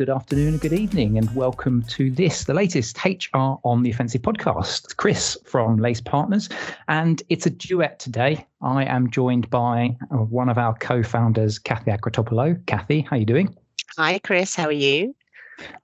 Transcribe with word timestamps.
Good 0.00 0.08
afternoon, 0.08 0.54
and 0.54 0.60
good 0.62 0.72
evening, 0.72 1.18
and 1.18 1.36
welcome 1.36 1.82
to 1.82 2.10
this, 2.10 2.44
the 2.44 2.54
latest 2.54 2.96
HR 3.04 3.58
on 3.64 3.82
the 3.82 3.90
Offensive 3.90 4.22
podcast. 4.22 4.96
Chris 4.96 5.36
from 5.44 5.76
Lace 5.76 6.00
Partners, 6.00 6.48
and 6.88 7.22
it's 7.28 7.44
a 7.44 7.50
duet 7.50 7.98
today. 7.98 8.46
I 8.62 8.86
am 8.86 9.10
joined 9.10 9.50
by 9.50 9.98
one 10.08 10.48
of 10.48 10.56
our 10.56 10.72
co-founders, 10.72 11.58
Kathy 11.58 11.90
Akratopoulou. 11.90 12.64
Kathy, 12.64 13.02
how 13.02 13.16
are 13.16 13.18
you 13.18 13.26
doing? 13.26 13.54
Hi, 13.98 14.18
Chris. 14.20 14.54
How 14.54 14.68
are 14.68 14.72
you? 14.72 15.14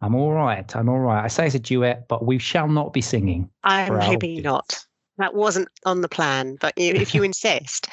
I'm 0.00 0.14
all 0.14 0.32
right. 0.32 0.74
I'm 0.74 0.88
all 0.88 1.00
right. 1.00 1.22
I 1.22 1.28
say 1.28 1.44
it's 1.44 1.54
a 1.54 1.58
duet, 1.58 2.08
but 2.08 2.24
we 2.24 2.38
shall 2.38 2.68
not 2.68 2.94
be 2.94 3.02
singing. 3.02 3.50
I'm 3.64 4.00
hoping 4.00 4.40
not. 4.40 4.82
That 5.18 5.34
wasn't 5.34 5.68
on 5.84 6.00
the 6.00 6.08
plan, 6.08 6.56
but 6.58 6.72
if 6.78 7.14
you 7.14 7.22
insist, 7.22 7.88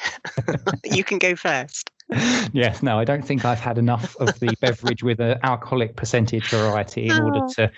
you 0.90 1.04
can 1.04 1.18
go 1.18 1.36
first. 1.36 1.90
Yes, 2.52 2.82
no, 2.82 2.98
I 2.98 3.04
don't 3.04 3.24
think 3.24 3.44
I've 3.44 3.60
had 3.60 3.78
enough 3.78 4.16
of 4.16 4.38
the 4.40 4.54
beverage 4.60 5.02
with 5.02 5.20
an 5.20 5.38
alcoholic 5.42 5.96
percentage 5.96 6.48
variety 6.48 7.06
in 7.06 7.12
oh. 7.12 7.24
order 7.24 7.40
to 7.54 7.70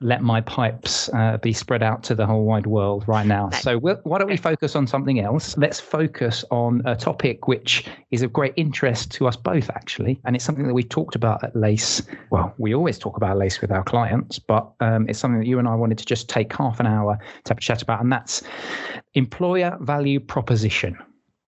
let 0.00 0.22
my 0.22 0.40
pipes 0.40 1.08
uh, 1.10 1.38
be 1.38 1.52
spread 1.52 1.82
out 1.82 2.02
to 2.04 2.14
the 2.14 2.26
whole 2.26 2.44
wide 2.44 2.66
world 2.66 3.04
right 3.06 3.26
now. 3.26 3.50
So, 3.50 3.78
why 3.78 4.18
don't 4.18 4.28
we 4.28 4.36
focus 4.36 4.76
on 4.76 4.86
something 4.86 5.20
else? 5.20 5.56
Let's 5.56 5.80
focus 5.80 6.44
on 6.50 6.82
a 6.84 6.96
topic 6.96 7.48
which 7.48 7.86
is 8.10 8.22
of 8.22 8.32
great 8.32 8.54
interest 8.56 9.10
to 9.12 9.26
us 9.26 9.36
both, 9.36 9.70
actually. 9.70 10.20
And 10.24 10.36
it's 10.36 10.44
something 10.44 10.66
that 10.66 10.74
we 10.74 10.84
talked 10.84 11.14
about 11.14 11.42
at 11.44 11.54
LACE. 11.54 12.02
Well, 12.30 12.54
we 12.58 12.74
always 12.74 12.98
talk 12.98 13.16
about 13.16 13.36
LACE 13.38 13.60
with 13.60 13.70
our 13.70 13.84
clients, 13.84 14.38
but 14.38 14.70
um, 14.80 15.08
it's 15.08 15.18
something 15.18 15.40
that 15.40 15.46
you 15.46 15.58
and 15.58 15.68
I 15.68 15.74
wanted 15.74 15.98
to 15.98 16.04
just 16.04 16.28
take 16.28 16.52
half 16.52 16.80
an 16.80 16.86
hour 16.86 17.18
to 17.44 17.50
have 17.50 17.58
a 17.58 17.60
chat 17.60 17.82
about, 17.82 18.00
and 18.00 18.12
that's 18.12 18.42
employer 19.14 19.76
value 19.80 20.20
proposition. 20.20 20.96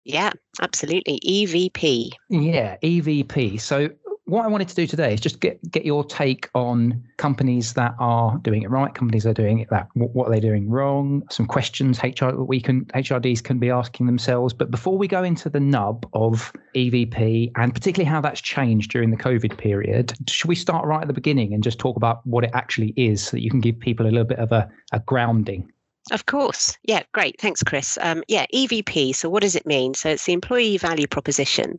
Yeah, 0.04 0.32
absolutely. 0.60 1.20
EVP. 1.20 2.10
Yeah, 2.28 2.76
EVP. 2.82 3.60
So 3.60 3.90
what 4.26 4.44
I 4.44 4.48
wanted 4.48 4.68
to 4.68 4.74
do 4.74 4.86
today 4.86 5.12
is 5.12 5.20
just 5.20 5.40
get 5.40 5.60
get 5.70 5.84
your 5.84 6.02
take 6.02 6.48
on 6.54 7.02
companies 7.18 7.74
that 7.74 7.94
are 7.98 8.38
doing 8.38 8.62
it 8.62 8.70
right, 8.70 8.94
companies 8.94 9.24
that 9.24 9.30
are 9.30 9.42
doing 9.42 9.58
it 9.58 9.68
that 9.70 9.88
what 9.94 10.28
are 10.28 10.30
they 10.30 10.40
doing 10.40 10.68
wrong, 10.70 11.22
some 11.30 11.46
questions 11.46 12.00
HR 12.02 12.30
we 12.30 12.60
can 12.60 12.86
HRDs 12.86 13.42
can 13.42 13.58
be 13.58 13.70
asking 13.70 14.06
themselves. 14.06 14.54
But 14.54 14.70
before 14.70 14.96
we 14.96 15.08
go 15.08 15.22
into 15.22 15.50
the 15.50 15.60
nub 15.60 16.08
of 16.14 16.52
EVP 16.74 17.52
and 17.56 17.74
particularly 17.74 18.08
how 18.08 18.20
that's 18.20 18.40
changed 18.40 18.90
during 18.90 19.10
the 19.10 19.16
COVID 19.16 19.58
period, 19.58 20.14
should 20.28 20.48
we 20.48 20.56
start 20.56 20.86
right 20.86 21.02
at 21.02 21.08
the 21.08 21.14
beginning 21.14 21.52
and 21.52 21.62
just 21.62 21.78
talk 21.78 21.96
about 21.96 22.26
what 22.26 22.44
it 22.44 22.50
actually 22.54 22.94
is 22.96 23.22
so 23.22 23.32
that 23.32 23.42
you 23.42 23.50
can 23.50 23.60
give 23.60 23.78
people 23.78 24.06
a 24.06 24.08
little 24.08 24.24
bit 24.24 24.38
of 24.38 24.52
a, 24.52 24.70
a 24.92 25.00
grounding? 25.00 25.70
Of 26.12 26.26
course. 26.26 26.76
Yeah, 26.82 27.02
great. 27.12 27.40
Thanks, 27.40 27.62
Chris. 27.62 27.98
Um, 28.00 28.22
yeah, 28.28 28.44
EVP. 28.52 29.14
So, 29.14 29.30
what 29.30 29.42
does 29.42 29.56
it 29.56 29.66
mean? 29.66 29.94
So, 29.94 30.10
it's 30.10 30.26
the 30.26 30.34
employee 30.34 30.76
value 30.76 31.06
proposition. 31.06 31.78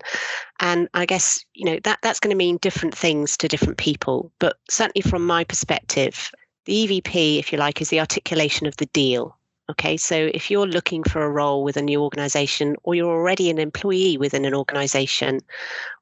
And 0.60 0.90
I 0.96 1.06
guess, 1.06 1.46
you 1.54 1.66
know, 1.66 1.80
that, 1.84 2.00
that's 2.02 2.20
going 2.20 2.32
to 2.32 2.38
mean 2.38 2.58
different 2.58 2.98
things 2.98 3.38
to 3.38 3.48
different 3.48 3.78
people. 3.78 4.32
But 4.40 4.58
certainly 4.70 5.08
from 5.08 5.28
my 5.28 5.44
perspective, 5.44 6.32
the 6.66 6.88
EVP, 6.88 7.38
if 7.38 7.52
you 7.52 7.60
like, 7.60 7.82
is 7.82 7.90
the 7.90 8.00
articulation 8.00 8.66
of 8.66 8.78
the 8.78 8.88
deal. 8.88 9.38
Okay, 9.68 9.98
so 9.98 10.30
if 10.34 10.52
you're 10.52 10.68
looking 10.68 11.04
for 11.04 11.24
a 11.24 11.30
role 11.30 11.64
with 11.64 11.76
a 11.76 11.82
new 11.82 12.02
organization 12.02 12.76
or 12.84 12.94
you're 12.94 13.10
already 13.12 13.50
an 13.50 13.58
employee 13.58 14.16
within 14.16 14.46
an 14.46 14.54
organization, 14.54 15.40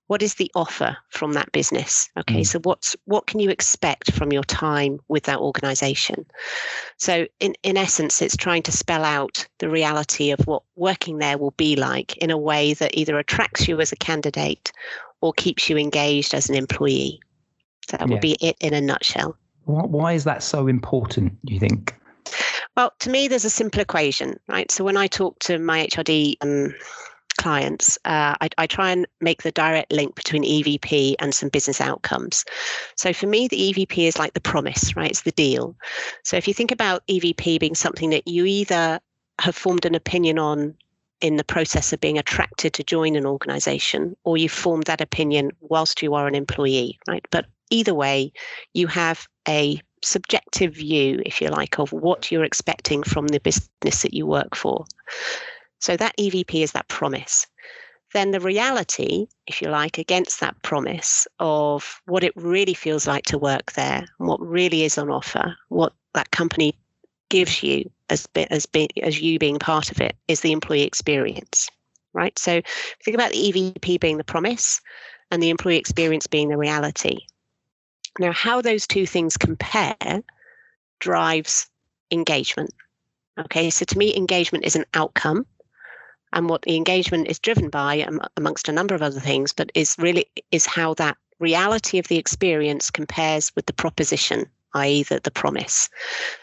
what 0.08 0.22
is 0.22 0.36
the 0.36 0.52
offer 0.56 0.98
from 1.10 1.34
that 1.34 1.52
business? 1.52 2.10
Okay 2.18 2.42
mm. 2.42 2.48
so 2.48 2.60
what's 2.60 2.96
what 3.06 3.28
can 3.28 3.40
you 3.40 3.50
expect 3.50 4.12
from 4.12 4.32
your 4.32 4.44
time 4.44 5.00
with 5.08 5.24
that 5.24 5.40
organization? 5.40 6.26
So 6.98 7.28
in 7.40 7.56
in 7.64 7.78
essence 7.78 8.22
it's 8.22 8.38
trying 8.38 8.64
to 8.64 8.72
spell 8.72 9.04
out 9.04 9.48
the 9.60 9.70
reality 9.70 10.32
of 10.32 10.40
what 10.46 10.64
working 10.76 11.18
there 11.20 11.38
will 11.38 11.52
be 11.52 11.76
like 11.76 12.18
in 12.18 12.32
a 12.32 12.38
way 12.38 12.74
that 12.76 12.96
either 12.98 13.18
attracts 13.18 13.68
you 13.68 13.80
as 13.80 13.92
a 13.92 13.98
candidate 13.98 14.72
or 15.22 15.34
keeps 15.34 15.70
you 15.70 15.78
engaged 15.78 16.34
as 16.34 16.50
an 16.50 16.56
employee. 16.56 17.20
So 17.90 17.98
that 17.98 18.08
yeah. 18.08 18.14
would 18.14 18.22
be 18.22 18.38
it 18.42 18.58
in 18.60 18.74
a 18.74 18.82
nutshell. 18.82 19.38
Why 19.66 20.14
is 20.14 20.26
that 20.26 20.44
so 20.44 20.68
important 20.68 21.34
do 21.46 21.54
you 21.54 21.60
think? 21.60 21.96
Well 22.76 22.92
to 23.00 23.10
me 23.10 23.28
there's 23.28 23.46
a 23.46 23.50
simple 23.50 23.80
equation 23.80 24.40
right? 24.48 24.70
So 24.70 24.84
when 24.84 24.98
i 24.98 25.08
talk 25.08 25.40
to 25.40 25.60
my 25.60 25.88
hrd 25.88 26.36
um, 26.42 26.74
clients, 27.44 27.98
uh, 28.06 28.36
I, 28.40 28.48
I, 28.58 28.68
try 28.68 28.92
and 28.92 29.06
make 29.20 29.44
the 29.44 29.52
direct 29.52 29.92
link 29.92 30.16
between 30.16 30.46
EVP 30.46 31.16
and 31.20 31.36
some 31.36 31.50
business 31.50 31.82
outcomes. 31.82 32.46
So 32.96 33.12
for 33.12 33.28
me, 33.28 33.50
the 33.50 33.74
EVP 33.74 34.08
is 34.08 34.18
like 34.18 34.34
the 34.34 34.40
promise, 34.40 34.96
right? 34.96 35.10
It's 35.10 35.24
the 35.24 35.34
deal. 35.34 35.76
So 36.24 36.38
if 36.38 36.48
you 36.48 36.54
think 36.54 36.72
about 36.72 37.06
EVP 37.08 37.60
being 37.60 37.76
something 37.76 38.12
that 38.12 38.30
you 38.30 38.46
either 38.46 39.02
have 39.42 39.58
formed 39.58 39.86
an 39.86 39.94
opinion 39.94 40.40
on 40.40 40.74
in 41.20 41.36
the 41.36 41.44
process 41.44 41.92
of 41.92 42.00
being 42.00 42.18
attracted 42.18 42.72
to 42.76 42.84
join 42.84 43.18
an 43.18 43.26
organization, 43.26 44.16
or 44.24 44.38
you've 44.38 44.52
formed 44.66 44.86
that 44.86 45.02
opinion 45.02 45.52
whilst 45.60 46.02
you 46.02 46.14
are 46.14 46.28
an 46.28 46.36
employee, 46.36 46.98
right? 47.10 47.26
But 47.30 47.48
either 47.70 47.94
way, 47.94 48.32
you 48.74 48.88
have 48.88 49.28
a 49.50 49.82
subjective 50.02 50.76
view, 50.76 51.22
if 51.26 51.42
you 51.42 51.50
like, 51.50 51.78
of 51.78 51.92
what 51.92 52.32
you're 52.32 52.46
expecting 52.46 53.04
from 53.04 53.28
the 53.28 53.42
business 53.42 54.02
that 54.04 54.14
you 54.14 54.26
work 54.26 54.56
for. 54.56 54.86
So 55.84 55.98
that 55.98 56.16
EVP 56.18 56.64
is 56.64 56.72
that 56.72 56.88
promise. 56.88 57.46
Then 58.14 58.32
the 58.32 58.40
reality, 58.40 59.28
if 59.48 59.62
you 59.62 59.68
like, 59.68 59.98
against 59.98 60.40
that 60.40 60.56
promise 60.64 61.28
of 61.40 62.02
what 62.06 62.24
it 62.24 62.32
really 62.38 62.74
feels 62.74 63.06
like 63.06 63.26
to 63.26 63.38
work 63.38 63.74
there, 63.74 64.06
what 64.18 64.40
really 64.40 64.84
is 64.84 64.98
on 64.98 65.10
offer, 65.10 65.58
what 65.68 65.92
that 66.14 66.32
company 66.32 66.74
gives 67.28 67.62
you 67.62 67.92
as 68.10 68.26
as 68.50 68.66
as 69.02 69.22
you 69.22 69.38
being 69.38 69.60
part 69.60 69.92
of 69.92 70.00
it 70.00 70.16
is 70.30 70.40
the 70.40 70.54
employee 70.54 70.84
experience, 70.84 71.68
right? 72.14 72.40
So 72.40 72.62
think 73.04 73.16
about 73.16 73.34
the 73.34 73.52
EVP 73.52 74.00
being 74.00 74.18
the 74.18 74.24
promise 74.24 74.80
and 75.32 75.44
the 75.44 75.50
employee 75.50 75.80
experience 75.80 76.28
being 76.28 76.48
the 76.48 76.58
reality. 76.58 77.18
Now, 78.20 78.32
how 78.32 78.62
those 78.62 78.88
two 78.88 79.06
things 79.06 79.36
compare 79.36 80.24
drives 81.02 81.68
engagement. 82.10 82.74
Okay, 83.38 83.70
so 83.70 83.84
to 83.84 83.98
me, 83.98 84.16
engagement 84.16 84.64
is 84.64 84.78
an 84.78 84.86
outcome 84.94 85.46
and 86.34 86.50
what 86.50 86.64
the 86.64 86.76
engagement 86.76 87.28
is 87.28 87.40
driven 87.40 87.70
by 87.70 88.06
amongst 88.36 88.68
a 88.68 88.74
number 88.74 88.94
of 88.94 89.02
other 89.02 89.20
things 89.20 89.54
but 89.54 89.72
is 89.74 89.96
really 89.98 90.26
is 90.52 90.66
how 90.66 90.94
that 90.96 91.16
reality 91.40 91.98
of 92.00 92.08
the 92.08 92.18
experience 92.18 92.92
compares 92.92 93.56
with 93.56 93.66
the 93.66 93.74
proposition 93.74 94.46
i.e 94.74 95.04
the, 95.04 95.20
the 95.24 95.32
promise 95.32 95.90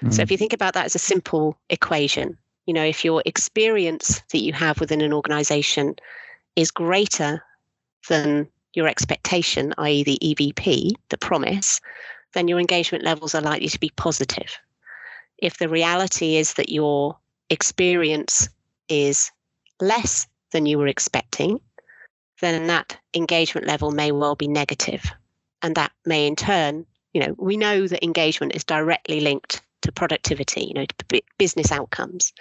mm-hmm. 0.01 0.11
so 0.11 0.23
if 0.23 0.31
you 0.31 0.37
think 0.37 0.53
about 0.53 0.75
that 0.75 0.87
as 0.87 0.95
a 0.95 0.99
simple 0.99 1.59
equation 1.69 2.37
you 2.67 2.75
know 2.75 2.85
if 2.85 3.05
your 3.05 3.23
experience 3.27 4.23
that 4.33 4.41
you 4.41 4.53
have 4.53 4.81
within 4.81 5.01
an 5.01 5.13
organization 5.13 5.95
is 6.57 6.71
greater 6.71 7.43
than 8.09 8.49
your 8.75 8.89
expectation 8.89 9.75
i.e 9.79 10.03
the 10.05 10.19
evp 10.23 10.93
the 11.09 11.19
promise 11.19 11.81
then 12.33 12.47
your 12.47 12.61
engagement 12.61 13.05
levels 13.05 13.35
are 13.35 13.43
likely 13.43 13.69
to 13.69 13.81
be 13.81 13.91
positive 13.97 14.59
if 15.39 15.59
the 15.59 15.69
reality 15.69 16.37
is 16.37 16.55
that 16.55 16.69
your 16.69 17.17
experience 17.49 18.49
is 18.89 19.31
less 19.81 20.27
than 20.53 20.67
you 20.67 20.79
were 20.79 20.87
expecting, 20.87 21.61
then 22.41 22.67
that 22.69 22.99
engagement 23.15 23.67
level 23.67 23.91
may 23.91 24.13
well 24.13 24.35
be 24.35 24.49
negative. 24.49 25.11
And 25.63 25.75
that 25.75 25.93
may 26.07 26.27
in 26.27 26.37
turn, 26.37 26.87
you 27.13 27.21
know, 27.21 27.35
we 27.39 27.57
know 27.57 27.87
that 27.87 28.05
engagement 28.05 28.55
is 28.55 28.65
directly 28.65 29.21
linked 29.21 29.63
to 29.83 29.93
productivity, 29.93 30.65
you 30.65 30.75
know, 30.75 30.85
to 30.85 31.23
business 31.39 31.73
outcomes. 31.73 32.33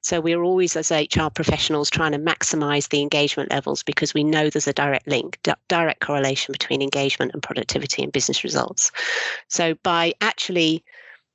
So 0.00 0.20
we're 0.20 0.42
always, 0.42 0.76
as 0.76 0.90
HR 0.90 1.28
professionals, 1.32 1.88
trying 1.88 2.12
to 2.12 2.18
maximize 2.18 2.88
the 2.88 3.00
engagement 3.00 3.50
levels 3.50 3.82
because 3.82 4.12
we 4.12 4.24
know 4.24 4.50
there's 4.50 4.66
a 4.66 4.72
direct 4.72 5.06
link, 5.06 5.38
direct 5.68 6.00
correlation 6.00 6.52
between 6.52 6.82
engagement 6.82 7.32
and 7.32 7.42
productivity 7.42 8.02
and 8.02 8.12
business 8.12 8.42
results. 8.44 8.90
So 9.48 9.74
by 9.82 10.14
actually, 10.20 10.84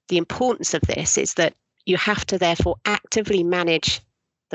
the 0.10 0.18
importance 0.18 0.74
of 0.74 0.82
this 0.82 1.18
is 1.18 1.36
that 1.36 1.54
you 1.86 1.98
have 1.98 2.26
to 2.26 2.38
therefore 2.38 2.76
actively 2.86 3.44
manage 3.44 4.02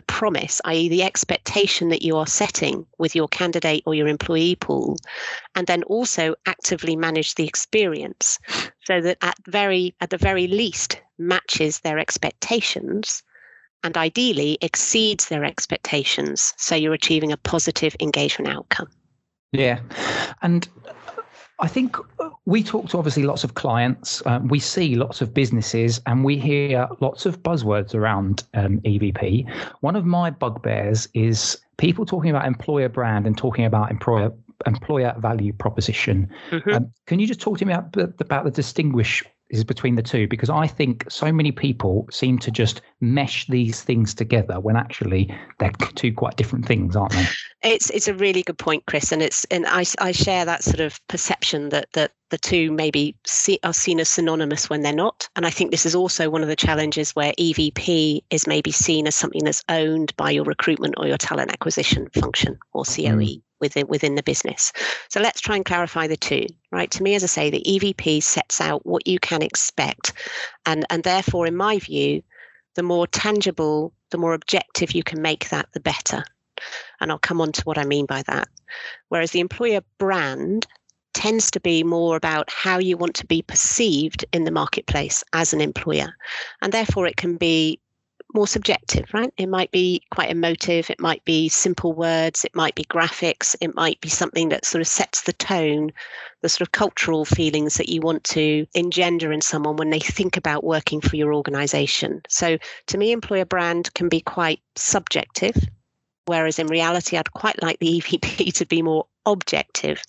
the 0.00 0.12
promise, 0.14 0.62
i.e., 0.64 0.88
the 0.88 1.02
expectation 1.02 1.90
that 1.90 2.00
you 2.00 2.16
are 2.16 2.26
setting 2.26 2.86
with 2.96 3.14
your 3.14 3.28
candidate 3.28 3.82
or 3.84 3.94
your 3.94 4.08
employee 4.08 4.56
pool, 4.56 4.96
and 5.54 5.66
then 5.66 5.82
also 5.82 6.34
actively 6.46 6.96
manage 6.96 7.34
the 7.34 7.46
experience 7.46 8.38
so 8.84 9.02
that 9.02 9.18
at 9.20 9.36
very 9.46 9.94
at 10.00 10.08
the 10.08 10.16
very 10.16 10.46
least 10.46 11.02
matches 11.18 11.80
their 11.80 11.98
expectations 11.98 13.22
and 13.84 13.98
ideally 13.98 14.56
exceeds 14.62 15.28
their 15.28 15.44
expectations 15.44 16.54
so 16.56 16.74
you're 16.74 16.94
achieving 16.94 17.30
a 17.30 17.36
positive 17.36 17.94
engagement 18.00 18.50
outcome. 18.50 18.88
Yeah. 19.52 19.80
And 20.40 20.66
I 21.60 21.68
think 21.68 21.96
we 22.46 22.62
talk 22.62 22.88
to 22.90 22.98
obviously 22.98 23.22
lots 23.22 23.44
of 23.44 23.54
clients. 23.54 24.22
Um, 24.26 24.48
we 24.48 24.58
see 24.58 24.94
lots 24.94 25.20
of 25.20 25.34
businesses, 25.34 26.00
and 26.06 26.24
we 26.24 26.38
hear 26.38 26.88
lots 27.00 27.26
of 27.26 27.42
buzzwords 27.42 27.94
around 27.94 28.44
um, 28.54 28.80
EVP. 28.80 29.50
One 29.80 29.94
of 29.94 30.06
my 30.06 30.30
bugbears 30.30 31.08
is 31.14 31.58
people 31.76 32.06
talking 32.06 32.30
about 32.30 32.46
employer 32.46 32.88
brand 32.88 33.26
and 33.26 33.36
talking 33.36 33.64
about 33.64 33.90
employer 33.90 34.32
employer 34.66 35.14
value 35.18 35.52
proposition. 35.52 36.30
Mm-hmm. 36.50 36.70
Um, 36.70 36.92
can 37.06 37.18
you 37.18 37.26
just 37.26 37.40
talk 37.40 37.58
to 37.58 37.64
me 37.64 37.72
about, 37.72 38.20
about 38.20 38.44
the 38.44 38.50
distinguish 38.50 39.24
is 39.50 39.64
between 39.64 39.96
the 39.96 40.02
two 40.02 40.26
because 40.28 40.48
I 40.48 40.66
think 40.66 41.04
so 41.08 41.32
many 41.32 41.52
people 41.52 42.06
seem 42.10 42.38
to 42.38 42.50
just 42.50 42.80
mesh 43.00 43.46
these 43.48 43.82
things 43.82 44.14
together 44.14 44.60
when 44.60 44.76
actually 44.76 45.34
they're 45.58 45.72
two 45.94 46.12
quite 46.12 46.36
different 46.36 46.66
things, 46.66 46.96
aren't 46.96 47.12
they? 47.12 47.26
It's 47.62 47.90
it's 47.90 48.08
a 48.08 48.14
really 48.14 48.42
good 48.42 48.58
point, 48.58 48.86
Chris, 48.86 49.12
and 49.12 49.20
it's 49.20 49.44
and 49.46 49.66
I, 49.66 49.84
I 49.98 50.12
share 50.12 50.44
that 50.44 50.64
sort 50.64 50.80
of 50.80 51.00
perception 51.08 51.68
that 51.70 51.88
that 51.92 52.12
the 52.30 52.38
two 52.38 52.70
maybe 52.70 53.16
see, 53.26 53.58
are 53.64 53.72
seen 53.72 54.00
as 54.00 54.08
synonymous 54.08 54.70
when 54.70 54.82
they're 54.82 54.92
not, 54.92 55.28
and 55.36 55.44
I 55.44 55.50
think 55.50 55.70
this 55.70 55.84
is 55.84 55.94
also 55.94 56.30
one 56.30 56.42
of 56.42 56.48
the 56.48 56.56
challenges 56.56 57.10
where 57.16 57.32
EVP 57.32 58.22
is 58.30 58.46
maybe 58.46 58.70
seen 58.70 59.06
as 59.06 59.16
something 59.16 59.44
that's 59.44 59.64
owned 59.68 60.16
by 60.16 60.30
your 60.30 60.44
recruitment 60.44 60.94
or 60.96 61.06
your 61.06 61.18
talent 61.18 61.52
acquisition 61.52 62.08
function 62.14 62.58
or 62.72 62.84
COE. 62.84 63.02
Mm 63.02 63.42
within 63.60 63.86
within 63.88 64.14
the 64.14 64.22
business. 64.22 64.72
So 65.08 65.20
let's 65.20 65.40
try 65.40 65.56
and 65.56 65.64
clarify 65.64 66.06
the 66.06 66.16
two, 66.16 66.46
right? 66.70 66.90
To 66.90 67.02
me, 67.02 67.14
as 67.14 67.22
I 67.22 67.26
say, 67.26 67.50
the 67.50 67.64
EVP 67.66 68.22
sets 68.22 68.60
out 68.60 68.84
what 68.86 69.06
you 69.06 69.18
can 69.18 69.42
expect, 69.42 70.12
and 70.66 70.84
and 70.90 71.02
therefore, 71.04 71.46
in 71.46 71.56
my 71.56 71.78
view, 71.78 72.22
the 72.74 72.82
more 72.82 73.06
tangible, 73.06 73.92
the 74.10 74.18
more 74.18 74.34
objective 74.34 74.92
you 74.92 75.02
can 75.02 75.22
make 75.22 75.48
that, 75.50 75.68
the 75.72 75.80
better. 75.80 76.24
And 77.00 77.10
I'll 77.10 77.18
come 77.18 77.40
on 77.40 77.52
to 77.52 77.62
what 77.62 77.78
I 77.78 77.84
mean 77.84 78.06
by 78.06 78.22
that. 78.26 78.48
Whereas 79.08 79.30
the 79.30 79.40
employer 79.40 79.80
brand 79.98 80.66
tends 81.12 81.50
to 81.50 81.60
be 81.60 81.82
more 81.82 82.16
about 82.16 82.50
how 82.50 82.78
you 82.78 82.96
want 82.96 83.14
to 83.16 83.26
be 83.26 83.42
perceived 83.42 84.24
in 84.32 84.44
the 84.44 84.50
marketplace 84.50 85.24
as 85.32 85.52
an 85.52 85.60
employer. 85.60 86.14
And 86.62 86.72
therefore, 86.72 87.06
it 87.06 87.16
can 87.16 87.36
be 87.36 87.80
more 88.34 88.46
subjective, 88.46 89.12
right? 89.12 89.32
It 89.36 89.48
might 89.48 89.70
be 89.70 90.02
quite 90.10 90.30
emotive, 90.30 90.90
it 90.90 91.00
might 91.00 91.24
be 91.24 91.48
simple 91.48 91.92
words, 91.92 92.44
it 92.44 92.54
might 92.54 92.74
be 92.74 92.84
graphics, 92.84 93.56
it 93.60 93.74
might 93.74 94.00
be 94.00 94.08
something 94.08 94.50
that 94.50 94.64
sort 94.64 94.80
of 94.80 94.88
sets 94.88 95.22
the 95.22 95.32
tone, 95.32 95.90
the 96.42 96.48
sort 96.48 96.62
of 96.62 96.72
cultural 96.72 97.24
feelings 97.24 97.74
that 97.74 97.88
you 97.88 98.00
want 98.00 98.24
to 98.24 98.66
engender 98.74 99.32
in 99.32 99.40
someone 99.40 99.76
when 99.76 99.90
they 99.90 100.00
think 100.00 100.36
about 100.36 100.64
working 100.64 101.00
for 101.00 101.16
your 101.16 101.34
organization. 101.34 102.22
So 102.28 102.58
to 102.86 102.98
me, 102.98 103.12
employer 103.12 103.44
brand 103.44 103.92
can 103.94 104.08
be 104.08 104.20
quite 104.20 104.60
subjective. 104.76 105.56
Whereas 106.30 106.60
in 106.60 106.68
reality, 106.68 107.16
I'd 107.16 107.32
quite 107.32 107.60
like 107.60 107.80
the 107.80 108.00
EVP 108.00 108.54
to 108.54 108.64
be 108.64 108.82
more 108.82 109.06
objective 109.26 110.00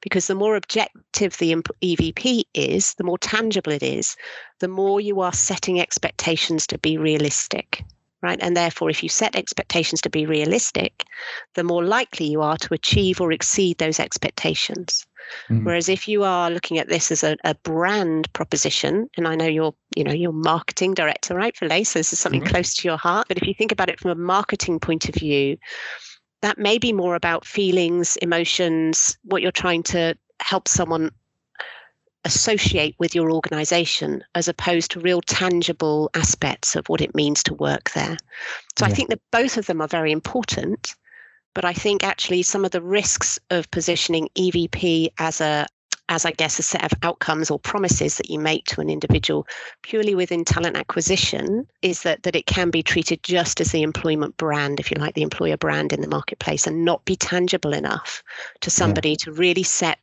because 0.00 0.26
the 0.26 0.34
more 0.34 0.56
objective 0.56 1.38
the 1.38 1.54
EVP 1.54 2.42
is, 2.52 2.94
the 2.94 3.04
more 3.04 3.16
tangible 3.18 3.70
it 3.70 3.84
is, 3.84 4.16
the 4.58 4.66
more 4.66 5.00
you 5.00 5.20
are 5.20 5.32
setting 5.32 5.80
expectations 5.80 6.66
to 6.66 6.78
be 6.78 6.98
realistic. 6.98 7.84
Right. 8.20 8.40
And 8.42 8.56
therefore, 8.56 8.90
if 8.90 9.04
you 9.04 9.08
set 9.08 9.36
expectations 9.36 10.00
to 10.00 10.10
be 10.10 10.26
realistic, 10.26 11.04
the 11.54 11.62
more 11.62 11.84
likely 11.84 12.26
you 12.26 12.42
are 12.42 12.56
to 12.56 12.74
achieve 12.74 13.20
or 13.20 13.30
exceed 13.30 13.78
those 13.78 14.00
expectations. 14.00 15.06
Mm. 15.48 15.64
Whereas 15.64 15.88
if 15.88 16.08
you 16.08 16.24
are 16.24 16.50
looking 16.50 16.78
at 16.78 16.88
this 16.88 17.10
as 17.10 17.22
a, 17.22 17.36
a, 17.44 17.54
brand 17.54 18.32
proposition, 18.32 19.08
and 19.16 19.28
I 19.28 19.34
know 19.34 19.46
you're, 19.46 19.74
you 19.96 20.04
know, 20.04 20.12
you're 20.12 20.32
marketing 20.32 20.94
director, 20.94 21.34
right, 21.34 21.56
for 21.56 21.68
Lace, 21.68 21.90
so 21.90 21.98
this 21.98 22.12
is 22.12 22.18
something 22.18 22.42
mm. 22.42 22.48
close 22.48 22.74
to 22.74 22.88
your 22.88 22.96
heart. 22.96 23.28
But 23.28 23.38
if 23.38 23.46
you 23.46 23.54
think 23.54 23.72
about 23.72 23.88
it 23.88 24.00
from 24.00 24.10
a 24.10 24.14
marketing 24.14 24.80
point 24.80 25.08
of 25.08 25.14
view, 25.14 25.56
that 26.42 26.58
may 26.58 26.78
be 26.78 26.92
more 26.92 27.14
about 27.14 27.44
feelings, 27.44 28.16
emotions, 28.16 29.16
what 29.22 29.42
you're 29.42 29.50
trying 29.50 29.82
to 29.84 30.16
help 30.40 30.68
someone 30.68 31.10
associate 32.24 32.94
with 32.98 33.14
your 33.14 33.30
organization 33.32 34.22
as 34.34 34.48
opposed 34.48 34.90
to 34.90 35.00
real 35.00 35.22
tangible 35.22 36.10
aspects 36.14 36.76
of 36.76 36.86
what 36.88 37.00
it 37.00 37.14
means 37.14 37.42
to 37.42 37.54
work 37.54 37.90
there. 37.92 38.16
So 38.78 38.84
yeah. 38.84 38.92
I 38.92 38.94
think 38.94 39.08
that 39.08 39.20
both 39.30 39.56
of 39.56 39.66
them 39.66 39.80
are 39.80 39.88
very 39.88 40.12
important. 40.12 40.94
But 41.54 41.64
I 41.64 41.72
think 41.72 42.04
actually 42.04 42.42
some 42.42 42.64
of 42.64 42.70
the 42.70 42.82
risks 42.82 43.38
of 43.50 43.70
positioning 43.70 44.28
EVP 44.36 45.08
as 45.18 45.40
a 45.40 45.66
as 46.08 46.24
I 46.24 46.30
guess 46.32 46.58
a 46.58 46.62
set 46.62 46.84
of 46.84 46.98
outcomes 47.02 47.50
or 47.50 47.58
promises 47.58 48.16
that 48.16 48.30
you 48.30 48.38
make 48.38 48.64
to 48.66 48.80
an 48.80 48.88
individual 48.88 49.46
purely 49.82 50.14
within 50.14 50.44
talent 50.44 50.76
acquisition 50.76 51.66
is 51.82 52.02
that 52.02 52.22
that 52.22 52.34
it 52.34 52.46
can 52.46 52.70
be 52.70 52.82
treated 52.82 53.22
just 53.22 53.60
as 53.60 53.72
the 53.72 53.82
employment 53.82 54.36
brand, 54.36 54.80
if 54.80 54.90
you 54.90 54.96
like, 54.98 55.14
the 55.14 55.22
employer 55.22 55.56
brand 55.56 55.92
in 55.92 56.00
the 56.00 56.08
marketplace 56.08 56.66
and 56.66 56.84
not 56.84 57.04
be 57.04 57.16
tangible 57.16 57.74
enough 57.74 58.22
to 58.60 58.70
somebody 58.70 59.10
yeah. 59.10 59.16
to 59.16 59.32
really 59.32 59.62
set 59.62 59.98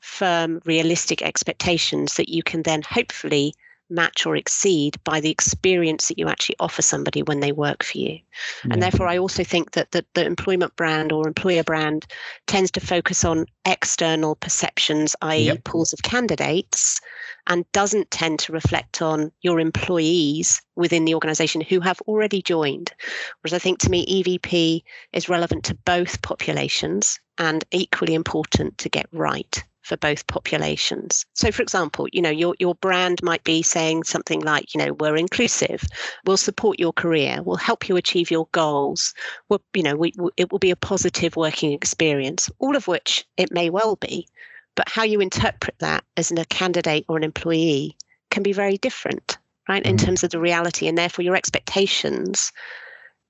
firm, 0.00 0.60
realistic 0.64 1.22
expectations 1.22 2.14
that 2.14 2.28
you 2.28 2.42
can 2.42 2.62
then 2.62 2.82
hopefully 2.82 3.54
match 3.92 4.26
or 4.26 4.36
exceed 4.36 4.96
by 5.04 5.20
the 5.20 5.30
experience 5.30 6.08
that 6.08 6.18
you 6.18 6.28
actually 6.28 6.56
offer 6.58 6.82
somebody 6.82 7.22
when 7.22 7.40
they 7.40 7.52
work 7.52 7.84
for 7.84 7.98
you. 7.98 8.18
Yeah. 8.64 8.72
And 8.72 8.82
therefore, 8.82 9.06
I 9.06 9.18
also 9.18 9.44
think 9.44 9.72
that 9.72 9.92
the, 9.92 10.04
the 10.14 10.24
employment 10.24 10.74
brand 10.76 11.12
or 11.12 11.28
employer 11.28 11.62
brand 11.62 12.06
tends 12.46 12.70
to 12.72 12.80
focus 12.80 13.24
on 13.24 13.46
external 13.64 14.34
perceptions, 14.36 15.14
i.e., 15.22 15.44
yep. 15.44 15.64
pools 15.64 15.92
of 15.92 16.02
candidates, 16.02 17.00
and 17.46 17.70
doesn't 17.72 18.10
tend 18.10 18.38
to 18.40 18.52
reflect 18.52 19.02
on 19.02 19.30
your 19.42 19.60
employees 19.60 20.62
within 20.74 21.04
the 21.04 21.14
organization 21.14 21.60
who 21.60 21.80
have 21.80 22.00
already 22.02 22.42
joined. 22.42 22.92
Whereas 23.40 23.54
I 23.54 23.58
think 23.58 23.78
to 23.80 23.90
me, 23.90 24.22
EVP 24.22 24.82
is 25.12 25.28
relevant 25.28 25.64
to 25.64 25.74
both 25.84 26.22
populations 26.22 27.20
and 27.38 27.64
equally 27.70 28.14
important 28.14 28.78
to 28.78 28.88
get 28.88 29.06
right 29.12 29.62
for 29.82 29.96
both 29.96 30.26
populations. 30.26 31.26
So, 31.34 31.50
for 31.50 31.62
example, 31.62 32.06
you 32.12 32.22
know, 32.22 32.30
your, 32.30 32.54
your 32.58 32.74
brand 32.76 33.22
might 33.22 33.44
be 33.44 33.62
saying 33.62 34.04
something 34.04 34.40
like, 34.40 34.74
you 34.74 34.84
know, 34.84 34.92
we're 34.94 35.16
inclusive, 35.16 35.84
we'll 36.24 36.36
support 36.36 36.78
your 36.78 36.92
career, 36.92 37.42
we'll 37.42 37.56
help 37.56 37.88
you 37.88 37.96
achieve 37.96 38.30
your 38.30 38.48
goals, 38.52 39.12
we'll, 39.48 39.62
you 39.74 39.82
know, 39.82 39.96
we, 39.96 40.12
it 40.36 40.50
will 40.50 40.58
be 40.58 40.70
a 40.70 40.76
positive 40.76 41.36
working 41.36 41.72
experience, 41.72 42.48
all 42.58 42.76
of 42.76 42.88
which 42.88 43.26
it 43.36 43.52
may 43.52 43.70
well 43.70 43.96
be. 43.96 44.28
But 44.74 44.88
how 44.88 45.02
you 45.02 45.20
interpret 45.20 45.74
that 45.80 46.04
as 46.16 46.30
a 46.30 46.44
candidate 46.46 47.04
or 47.08 47.16
an 47.16 47.24
employee 47.24 47.96
can 48.30 48.42
be 48.42 48.52
very 48.52 48.78
different, 48.78 49.36
right, 49.68 49.84
in 49.84 49.96
mm-hmm. 49.96 50.06
terms 50.06 50.24
of 50.24 50.30
the 50.30 50.40
reality. 50.40 50.88
And 50.88 50.96
therefore, 50.96 51.24
your 51.24 51.36
expectations 51.36 52.52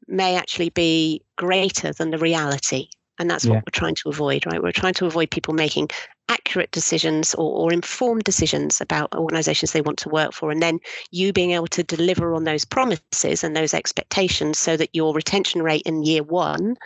may 0.07 0.37
actually 0.37 0.71
be 0.71 1.23
greater 1.37 1.93
than 1.93 2.11
the 2.11 2.19
reality 2.19 2.89
and 3.19 3.31
that's 3.31 3.44
yeah. 3.44 3.53
what 3.53 3.67
we're 3.67 3.79
trying 3.79 3.94
to 3.97 4.09
avoid, 4.09 4.47
right? 4.47 4.62
We're 4.62 4.73
trying 4.73 4.94
to 4.94 5.06
avoid 5.06 5.31
people 5.31 5.55
making 5.55 5.91
accurate 6.29 6.70
decisions 6.70 7.35
or, 7.35 7.64
or, 7.64 7.73
informed 7.73 8.25
decisions 8.25 8.81
about 8.81 9.14
organizations 9.14 9.73
they 9.73 9.82
want 9.82 9.99
to 9.99 10.09
work 10.09 10.32
for. 10.32 10.50
And 10.50 10.62
then 10.62 10.79
you 11.11 11.32
being 11.32 11.50
able 11.50 11.67
to 11.69 11.82
deliver 11.82 12.35
on 12.35 12.44
those 12.44 12.64
promises 12.64 13.44
and 13.44 13.55
those 13.55 13.75
expectations 13.75 14.59
so 14.59 14.76
that 14.76 14.94
your 14.94 15.12
retention 15.14 15.62
rate 15.62 15.82
in 15.85 16.05
year 16.05 16.23
one 16.23 16.76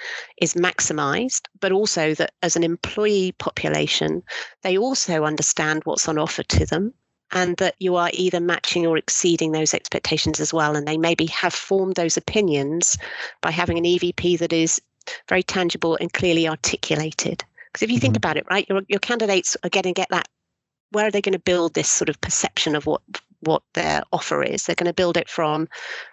is 0.40 0.54
maximized, 0.54 1.42
but 1.60 1.70
also 1.70 2.14
that 2.14 2.32
as 2.42 2.56
an 2.56 2.64
employee 2.64 3.32
population, 3.38 4.22
they 4.62 4.76
also 4.76 5.24
understand 5.24 5.82
what's 5.84 6.08
on 6.08 6.18
offer 6.18 6.42
to 6.42 6.66
them 6.66 6.92
and 7.32 7.56
that 7.58 7.74
you 7.78 7.96
are 7.96 8.10
either 8.12 8.40
matching 8.40 8.86
or 8.86 8.96
exceeding 8.96 9.52
those 9.52 9.74
expectations 9.74 10.40
as 10.40 10.52
well. 10.52 10.76
And 10.76 10.86
they 10.86 10.98
maybe 10.98 11.26
have 11.26 11.54
formed 11.54 11.94
those 11.94 12.16
opinions 12.16 12.96
by 13.42 13.50
having 13.50 13.78
an 13.78 13.84
EVP 13.84 14.38
that 14.38 14.52
is 14.52 14.80
very 15.28 15.42
tangible 15.42 15.96
and 16.00 16.12
clearly 16.12 16.48
articulated. 16.48 17.44
Because 17.72 17.82
if 17.82 17.90
you 17.90 17.98
think 17.98 18.12
mm-hmm. 18.12 18.18
about 18.18 18.36
it, 18.36 18.46
right, 18.50 18.66
your, 18.68 18.82
your 18.88 19.00
candidates 19.00 19.56
are 19.62 19.70
going 19.70 19.84
to 19.84 19.92
get 19.92 20.08
that. 20.10 20.28
Where 20.90 21.06
are 21.06 21.10
they 21.10 21.20
going 21.20 21.32
to 21.32 21.38
build 21.38 21.74
this 21.74 21.88
sort 21.88 22.08
of 22.08 22.20
perception 22.20 22.76
of 22.76 22.86
what 22.86 23.02
what 23.46 23.62
their 23.74 24.02
offer 24.12 24.42
is? 24.42 24.64
They're 24.64 24.74
going 24.74 24.86
to 24.86 24.94
build 24.94 25.16
it 25.16 25.28
from 25.28 25.68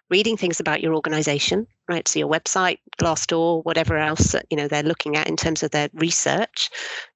reading 0.10 0.38
things 0.38 0.60
about 0.60 0.82
your 0.82 0.94
organization, 0.94 1.66
right? 1.90 2.08
So 2.08 2.20
your 2.20 2.30
website, 2.30 2.78
Glassdoor, 3.02 3.64
whatever 3.64 3.98
else 3.98 4.34
that, 4.34 4.46
you 4.50 4.58
know 4.58 4.68
they're 4.68 4.84
looking 4.84 5.16
at 5.16 5.28
in 5.28 5.36
terms 5.36 5.64
of 5.64 5.72
their 5.72 5.90
research. 5.94 6.70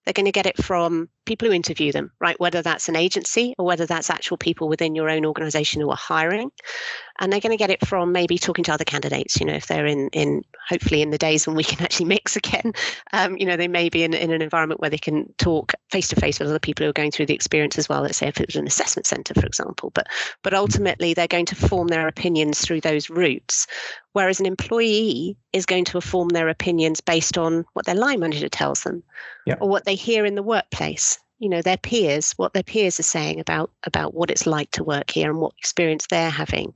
They're 0.04 0.14
going 0.14 0.26
to 0.26 0.32
get 0.32 0.46
it 0.46 0.64
from 0.64 1.10
people 1.26 1.48
who 1.50 1.54
interview 1.54 1.92
them, 1.92 2.12
right? 2.22 2.40
Whether 2.40 2.62
that's 2.62 2.88
an 2.88 2.96
agency 2.96 3.54
or 3.58 3.66
whether 3.66 3.86
that's 3.86 4.10
actual 4.10 4.38
people 4.38 4.70
within 4.70 4.96
your 4.96 5.10
own 5.10 5.26
organization 5.26 5.82
who 5.82 5.90
are 5.90 5.98
hiring. 5.98 6.50
And 7.20 7.32
they're 7.32 7.42
going 7.42 7.52
to 7.52 7.58
get 7.58 7.70
it 7.70 7.86
from 7.86 8.14
maybe 8.14 8.38
talking 8.38 8.64
to 8.66 8.74
other 8.74 8.86
candidates, 8.86 9.38
you 9.38 9.46
know, 9.46 9.54
if 9.54 9.68
they're 9.68 9.86
in, 9.86 10.08
in 10.14 10.44
hopefully 10.70 11.02
in 11.02 11.10
the 11.10 11.18
days 11.18 11.46
when 11.46 11.58
we 11.58 11.64
can 11.64 11.84
actually 11.84 12.06
mix 12.06 12.38
again, 12.38 12.72
um, 13.12 13.36
you 13.38 13.46
know, 13.46 13.58
they 13.58 13.68
may 13.68 13.90
be 13.90 14.04
in, 14.04 14.14
in 14.14 14.32
an 14.32 14.42
environment 14.42 14.80
where 14.80 14.90
they 14.90 14.98
can 14.98 15.32
talk 15.38 15.74
face 15.92 16.08
to 16.08 16.16
face 16.16 16.40
with 16.40 16.48
other 16.48 16.58
people 16.58 16.86
who 16.86 16.90
are 16.90 16.94
going 16.94 17.12
through 17.12 17.26
the 17.26 17.36
experience 17.36 17.78
as 17.78 17.90
well. 17.90 18.02
Let's 18.02 18.18
say 18.18 18.28
if 18.28 18.40
it 18.40 18.48
was 18.48 18.56
an 18.56 18.68
assessment 18.68 19.06
center, 19.06 19.34
for 19.34 19.46
example. 19.46 19.92
But 19.94 20.07
but 20.44 20.54
ultimately 20.54 21.14
they're 21.14 21.28
going 21.28 21.46
to 21.46 21.56
form 21.56 21.88
their 21.88 22.08
opinions 22.08 22.62
through 22.62 22.82
those 22.82 23.10
routes. 23.10 23.68
Whereas 24.14 24.40
an 24.40 24.46
employee 24.46 25.38
is 25.54 25.66
going 25.66 25.86
to 25.86 26.02
form 26.02 26.30
their 26.30 26.50
opinions 26.50 27.02
based 27.02 27.38
on 27.38 27.66
what 27.74 27.86
their 27.86 27.96
line 27.96 28.20
manager 28.20 28.50
tells 28.50 28.84
them 28.84 29.04
yep. 29.46 29.60
or 29.62 29.70
what 29.70 29.86
they 29.86 29.96
hear 29.96 30.26
in 30.26 30.36
the 30.36 30.44
workplace 30.44 31.20
you 31.40 31.50
know 31.50 31.62
their 31.62 31.78
peers 31.78 32.32
what 32.34 32.54
their 32.54 32.64
peers 32.64 33.00
are 33.00 33.04
saying 33.04 33.40
about 33.40 33.72
about 33.84 34.14
what 34.14 34.32
it's 34.32 34.48
like 34.48 34.72
to 34.72 34.84
work 34.84 35.12
here 35.12 35.30
and 35.30 35.40
what 35.40 35.54
experience 35.60 36.08
they're 36.10 36.30
having 36.30 36.74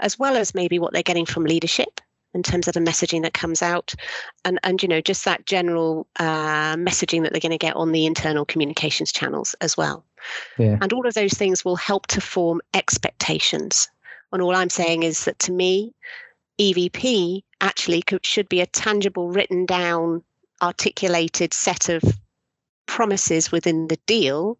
as 0.00 0.18
well 0.18 0.36
as 0.36 0.54
maybe 0.54 0.78
what 0.78 0.92
they're 0.92 1.02
getting 1.02 1.26
from 1.26 1.44
leadership 1.44 2.00
in 2.34 2.42
terms 2.42 2.66
of 2.66 2.74
the 2.74 2.80
messaging 2.80 3.22
that 3.22 3.32
comes 3.32 3.62
out 3.62 3.94
and 4.44 4.58
and 4.64 4.82
you 4.82 4.88
know 4.88 5.00
just 5.00 5.24
that 5.24 5.46
general 5.46 6.06
uh, 6.18 6.74
messaging 6.76 7.22
that 7.22 7.32
they're 7.32 7.40
going 7.40 7.52
to 7.52 7.58
get 7.58 7.76
on 7.76 7.92
the 7.92 8.06
internal 8.06 8.44
communications 8.44 9.12
channels 9.12 9.54
as 9.60 9.76
well 9.76 10.04
yeah. 10.58 10.78
and 10.80 10.92
all 10.92 11.06
of 11.06 11.14
those 11.14 11.34
things 11.34 11.64
will 11.64 11.76
help 11.76 12.06
to 12.06 12.20
form 12.20 12.60
expectations 12.74 13.88
and 14.32 14.42
all 14.42 14.54
i'm 14.54 14.70
saying 14.70 15.02
is 15.02 15.24
that 15.24 15.38
to 15.38 15.52
me 15.52 15.92
evp 16.58 17.42
actually 17.60 18.02
could, 18.02 18.24
should 18.24 18.48
be 18.48 18.60
a 18.60 18.66
tangible 18.66 19.28
written 19.30 19.66
down 19.66 20.22
articulated 20.62 21.52
set 21.52 21.88
of 21.88 22.02
promises 22.86 23.50
within 23.50 23.88
the 23.88 23.98
deal 24.06 24.58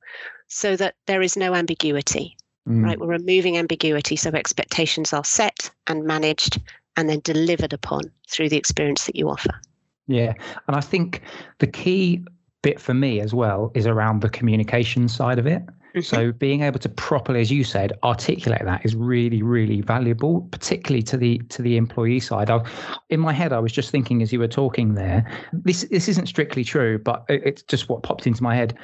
so 0.48 0.76
that 0.76 0.94
there 1.06 1.22
is 1.22 1.36
no 1.36 1.54
ambiguity 1.54 2.36
mm. 2.68 2.82
right 2.82 2.98
we're 2.98 3.06
removing 3.06 3.56
ambiguity 3.56 4.16
so 4.16 4.30
expectations 4.30 5.12
are 5.12 5.24
set 5.24 5.70
and 5.86 6.04
managed 6.04 6.60
and 6.96 7.08
then 7.08 7.20
delivered 7.20 7.72
upon 7.72 8.02
through 8.28 8.48
the 8.48 8.56
experience 8.56 9.06
that 9.06 9.16
you 9.16 9.28
offer. 9.28 9.60
Yeah. 10.06 10.34
And 10.66 10.76
I 10.76 10.80
think 10.80 11.22
the 11.58 11.66
key 11.66 12.24
bit 12.64 12.80
for 12.80 12.94
me 12.94 13.20
as 13.20 13.34
well 13.34 13.70
is 13.74 13.86
around 13.86 14.22
the 14.22 14.30
communication 14.30 15.06
side 15.06 15.38
of 15.38 15.46
it. 15.46 15.62
Mm-hmm. 15.66 16.00
So 16.00 16.32
being 16.32 16.62
able 16.62 16.80
to 16.80 16.88
properly, 16.88 17.40
as 17.40 17.52
you 17.52 17.62
said, 17.62 17.92
articulate 18.02 18.62
that 18.64 18.84
is 18.84 18.96
really, 18.96 19.42
really 19.42 19.80
valuable, 19.80 20.40
particularly 20.50 21.02
to 21.04 21.16
the 21.16 21.38
to 21.50 21.62
the 21.62 21.76
employee 21.76 22.18
side. 22.18 22.50
I, 22.50 22.64
in 23.10 23.20
my 23.20 23.32
head, 23.32 23.52
I 23.52 23.60
was 23.60 23.70
just 23.70 23.90
thinking 23.90 24.20
as 24.22 24.32
you 24.32 24.40
were 24.40 24.48
talking 24.48 24.94
there. 24.94 25.30
This 25.52 25.82
this 25.90 26.08
isn't 26.08 26.26
strictly 26.26 26.64
true, 26.64 26.98
but 26.98 27.24
it's 27.28 27.62
just 27.62 27.88
what 27.88 28.02
popped 28.02 28.26
into 28.26 28.42
my 28.42 28.56
head. 28.56 28.76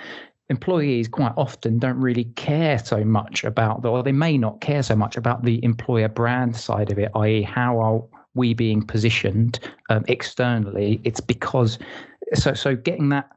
Employees 0.50 1.08
quite 1.08 1.32
often 1.36 1.78
don't 1.78 2.00
really 2.00 2.24
care 2.36 2.78
so 2.78 3.04
much 3.04 3.44
about 3.44 3.82
the, 3.82 3.88
or 3.88 4.02
they 4.02 4.12
may 4.12 4.36
not 4.36 4.60
care 4.60 4.82
so 4.82 4.94
much 4.94 5.16
about 5.16 5.44
the 5.44 5.64
employer 5.64 6.08
brand 6.08 6.56
side 6.56 6.90
of 6.92 6.98
it, 6.98 7.10
i.e., 7.14 7.42
how 7.42 7.80
are 7.80 8.02
we 8.34 8.52
being 8.52 8.82
positioned 8.82 9.58
um, 9.88 10.04
externally? 10.06 11.00
It's 11.04 11.20
because 11.20 11.78
so 12.34 12.54
so 12.54 12.76
getting 12.76 13.08
that 13.08 13.30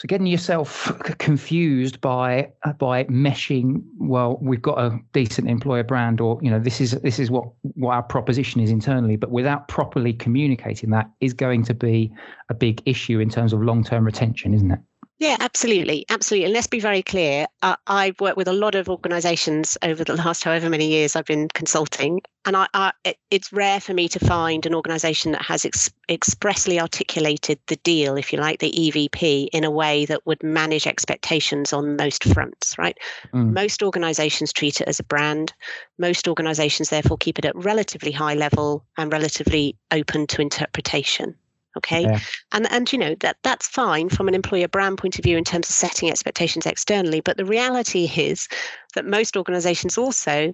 so 0.00 0.06
getting 0.06 0.26
yourself 0.26 0.92
confused 1.18 2.00
by 2.00 2.50
uh, 2.64 2.72
by 2.74 3.04
meshing 3.04 3.82
well 3.98 4.38
we've 4.40 4.62
got 4.62 4.78
a 4.78 4.98
decent 5.12 5.48
employer 5.48 5.82
brand 5.82 6.20
or 6.20 6.38
you 6.42 6.50
know 6.50 6.58
this 6.58 6.80
is 6.80 6.92
this 7.02 7.18
is 7.18 7.30
what 7.30 7.44
what 7.74 7.94
our 7.94 8.02
proposition 8.02 8.60
is 8.60 8.70
internally 8.70 9.16
but 9.16 9.30
without 9.30 9.68
properly 9.68 10.12
communicating 10.12 10.90
that 10.90 11.10
is 11.20 11.32
going 11.32 11.64
to 11.64 11.74
be 11.74 12.12
a 12.48 12.54
big 12.54 12.82
issue 12.86 13.18
in 13.18 13.28
terms 13.28 13.52
of 13.52 13.62
long-term 13.62 14.04
retention 14.04 14.54
isn't 14.54 14.70
it 14.70 14.80
yeah, 15.18 15.36
absolutely, 15.40 16.06
absolutely. 16.08 16.44
And 16.44 16.54
let's 16.54 16.68
be 16.68 16.78
very 16.78 17.02
clear. 17.02 17.46
Uh, 17.62 17.74
I've 17.88 18.20
worked 18.20 18.36
with 18.36 18.46
a 18.46 18.52
lot 18.52 18.76
of 18.76 18.88
organisations 18.88 19.76
over 19.82 20.04
the 20.04 20.14
last 20.14 20.44
however 20.44 20.70
many 20.70 20.86
years 20.86 21.16
I've 21.16 21.24
been 21.24 21.48
consulting, 21.48 22.20
and 22.44 22.56
I, 22.56 22.68
I, 22.72 22.92
it, 23.04 23.16
it's 23.32 23.52
rare 23.52 23.80
for 23.80 23.94
me 23.94 24.06
to 24.10 24.20
find 24.20 24.64
an 24.64 24.76
organisation 24.76 25.32
that 25.32 25.42
has 25.42 25.64
ex- 25.64 25.90
expressly 26.08 26.78
articulated 26.78 27.58
the 27.66 27.76
deal, 27.76 28.16
if 28.16 28.32
you 28.32 28.38
like, 28.38 28.60
the 28.60 28.70
EVP, 28.70 29.48
in 29.52 29.64
a 29.64 29.72
way 29.72 30.04
that 30.04 30.24
would 30.24 30.40
manage 30.44 30.86
expectations 30.86 31.72
on 31.72 31.96
most 31.96 32.22
fronts. 32.22 32.78
Right? 32.78 32.96
Mm. 33.34 33.52
Most 33.52 33.82
organisations 33.82 34.52
treat 34.52 34.80
it 34.80 34.86
as 34.86 35.00
a 35.00 35.04
brand. 35.04 35.52
Most 35.98 36.28
organisations, 36.28 36.90
therefore, 36.90 37.18
keep 37.18 37.40
it 37.40 37.44
at 37.44 37.56
relatively 37.56 38.12
high 38.12 38.34
level 38.34 38.84
and 38.96 39.12
relatively 39.12 39.76
open 39.90 40.28
to 40.28 40.40
interpretation 40.40 41.34
okay 41.78 42.02
yeah. 42.02 42.20
and 42.52 42.70
and 42.70 42.92
you 42.92 42.98
know 42.98 43.14
that 43.20 43.36
that's 43.42 43.66
fine 43.66 44.08
from 44.08 44.28
an 44.28 44.34
employer 44.34 44.68
brand 44.68 44.98
point 44.98 45.18
of 45.18 45.24
view 45.24 45.36
in 45.36 45.44
terms 45.44 45.68
of 45.68 45.74
setting 45.74 46.10
expectations 46.10 46.66
externally 46.66 47.20
but 47.20 47.36
the 47.36 47.44
reality 47.44 48.10
is 48.16 48.48
that 48.94 49.06
most 49.06 49.36
organizations 49.36 49.96
also 49.96 50.52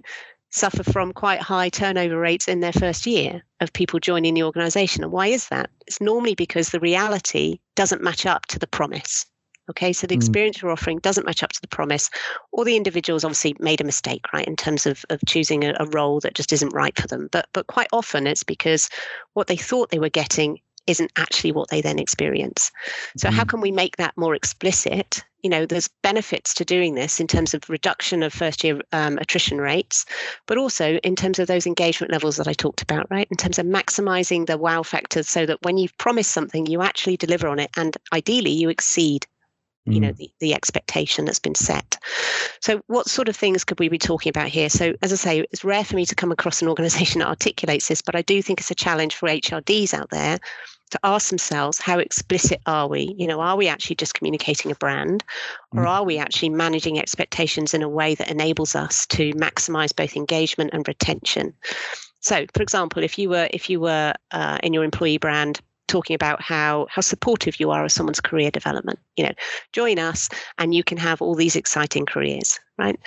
suffer 0.50 0.84
from 0.84 1.12
quite 1.12 1.40
high 1.40 1.68
turnover 1.68 2.18
rates 2.18 2.46
in 2.46 2.60
their 2.60 2.72
first 2.72 3.06
year 3.06 3.42
of 3.60 3.72
people 3.72 3.98
joining 3.98 4.34
the 4.34 4.42
organization 4.44 5.02
and 5.02 5.12
why 5.12 5.26
is 5.26 5.48
that 5.48 5.68
it's 5.86 6.00
normally 6.00 6.34
because 6.34 6.70
the 6.70 6.78
reality 6.78 7.58
doesn't 7.74 8.02
match 8.02 8.24
up 8.24 8.46
to 8.46 8.58
the 8.58 8.66
promise 8.68 9.26
Okay, 9.70 9.94
so 9.94 10.06
the 10.06 10.14
hmm. 10.14 10.18
experience 10.20 10.58
mm. 10.58 10.62
you're 10.62 10.70
offering 10.70 10.98
doesn't 10.98 11.24
match 11.24 11.42
up 11.42 11.52
to 11.52 11.60
the 11.60 11.68
promise, 11.68 12.10
or 12.52 12.64
the 12.64 12.76
individual's 12.76 13.24
obviously 13.24 13.56
made 13.60 13.80
a 13.80 13.84
mistake, 13.84 14.24
right, 14.32 14.46
in 14.46 14.56
terms 14.56 14.86
of, 14.86 15.04
of 15.08 15.20
choosing 15.26 15.64
a, 15.64 15.74
a, 15.80 15.86
role 15.86 16.20
that 16.20 16.34
just 16.34 16.52
isn't 16.52 16.74
right 16.74 16.98
for 17.00 17.06
them. 17.06 17.28
But 17.32 17.48
but 17.54 17.66
quite 17.66 17.88
often 17.92 18.26
it's 18.26 18.42
because 18.42 18.90
what 19.32 19.46
they 19.46 19.56
thought 19.56 19.90
they 19.90 19.98
were 19.98 20.10
getting 20.10 20.60
isn't 20.86 21.12
actually 21.16 21.52
what 21.52 21.68
they 21.70 21.80
then 21.80 21.98
experience. 21.98 22.70
So, 23.16 23.28
mm 23.28 23.34
how 23.34 23.44
can 23.44 23.60
we 23.60 23.72
make 23.72 23.96
that 23.96 24.16
more 24.16 24.36
explicit? 24.36 25.24
You 25.42 25.50
know, 25.50 25.66
there's 25.66 25.88
benefits 26.04 26.54
to 26.54 26.64
doing 26.64 26.94
this 26.94 27.18
in 27.18 27.26
terms 27.26 27.52
of 27.52 27.68
reduction 27.68 28.22
of 28.22 28.32
first 28.32 28.62
year 28.62 28.80
um, 28.92 29.18
attrition 29.18 29.60
rates, 29.60 30.06
but 30.46 30.56
also 30.56 30.98
in 30.98 31.16
terms 31.16 31.40
of 31.40 31.48
those 31.48 31.66
engagement 31.66 32.12
levels 32.12 32.36
that 32.36 32.46
I 32.46 32.52
talked 32.52 32.80
about, 32.80 33.10
right? 33.10 33.26
In 33.28 33.36
terms 33.36 33.58
of 33.58 33.66
maximizing 33.66 34.46
the 34.46 34.56
wow 34.56 34.84
factor 34.84 35.24
so 35.24 35.46
that 35.46 35.58
when 35.62 35.78
you've 35.78 35.98
promised 35.98 36.30
something, 36.30 36.66
you 36.66 36.80
actually 36.80 37.16
deliver 37.16 37.48
on 37.48 37.58
it 37.58 37.70
and 37.76 37.96
ideally 38.12 38.52
you 38.52 38.68
exceed 38.68 39.26
you 39.86 40.00
know 40.00 40.12
mm. 40.12 40.16
the, 40.16 40.30
the 40.40 40.54
expectation 40.54 41.24
that's 41.24 41.38
been 41.38 41.54
set 41.54 41.98
so 42.60 42.82
what 42.86 43.08
sort 43.08 43.28
of 43.28 43.36
things 43.36 43.64
could 43.64 43.78
we 43.78 43.88
be 43.88 43.98
talking 43.98 44.30
about 44.30 44.48
here 44.48 44.70
so 44.70 44.94
as 45.02 45.12
i 45.12 45.16
say 45.16 45.40
it's 45.52 45.64
rare 45.64 45.84
for 45.84 45.96
me 45.96 46.06
to 46.06 46.14
come 46.14 46.32
across 46.32 46.62
an 46.62 46.68
organization 46.68 47.18
that 47.18 47.28
articulates 47.28 47.88
this 47.88 48.00
but 48.00 48.16
i 48.16 48.22
do 48.22 48.40
think 48.40 48.60
it's 48.60 48.70
a 48.70 48.74
challenge 48.74 49.14
for 49.14 49.28
hrds 49.28 49.92
out 49.92 50.08
there 50.10 50.38
to 50.90 51.00
ask 51.02 51.28
themselves 51.28 51.80
how 51.80 51.98
explicit 51.98 52.60
are 52.66 52.88
we? 52.88 53.14
You 53.16 53.26
know 53.26 53.40
are 53.40 53.56
we 53.56 53.68
actually 53.68 53.96
just 53.96 54.14
communicating 54.14 54.70
a 54.70 54.74
brand? 54.74 55.24
Or 55.72 55.84
mm. 55.84 55.88
are 55.88 56.04
we 56.04 56.18
actually 56.18 56.50
managing 56.50 56.98
expectations 56.98 57.74
in 57.74 57.82
a 57.82 57.88
way 57.88 58.14
that 58.14 58.30
enables 58.30 58.74
us 58.74 59.06
to 59.08 59.32
maximize 59.32 59.94
both 59.94 60.16
engagement 60.16 60.70
and 60.72 60.86
retention? 60.86 61.54
So 62.20 62.46
for 62.54 62.62
example 62.62 63.02
if 63.02 63.18
you 63.18 63.30
were 63.30 63.48
if 63.50 63.68
you 63.68 63.80
were 63.80 64.14
uh, 64.30 64.58
in 64.62 64.72
your 64.72 64.84
employee 64.84 65.18
brand 65.18 65.60
talking 65.86 66.14
about 66.14 66.40
how 66.42 66.86
how 66.90 67.00
supportive 67.00 67.60
you 67.60 67.70
are 67.70 67.84
of 67.84 67.92
someone's 67.92 68.20
career 68.20 68.50
development. 68.50 68.98
You 69.16 69.24
know 69.24 69.32
join 69.72 69.98
us 69.98 70.28
and 70.58 70.74
you 70.74 70.84
can 70.84 70.98
have 70.98 71.20
all 71.20 71.34
these 71.34 71.56
exciting 71.56 72.06
careers 72.06 72.60
right? 72.78 72.98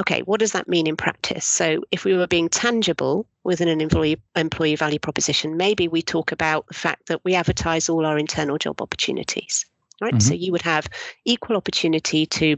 Okay 0.00 0.20
what 0.22 0.40
does 0.40 0.52
that 0.52 0.68
mean 0.68 0.86
in 0.86 0.96
practice? 0.96 1.46
So 1.46 1.82
if 1.90 2.04
we 2.04 2.14
were 2.14 2.26
being 2.26 2.48
tangible 2.48 3.26
within 3.44 3.68
an 3.68 3.80
employee 3.80 4.20
employee 4.36 4.76
value 4.76 4.98
proposition 4.98 5.56
maybe 5.56 5.88
we 5.88 6.02
talk 6.02 6.32
about 6.32 6.66
the 6.68 6.74
fact 6.74 7.06
that 7.06 7.24
we 7.24 7.34
advertise 7.34 7.88
all 7.88 8.06
our 8.06 8.18
internal 8.18 8.58
job 8.58 8.80
opportunities 8.80 9.66
right? 10.00 10.14
Mm-hmm. 10.14 10.28
so 10.28 10.34
you 10.34 10.52
would 10.52 10.62
have 10.62 10.88
equal 11.24 11.56
opportunity 11.56 12.26
to 12.26 12.56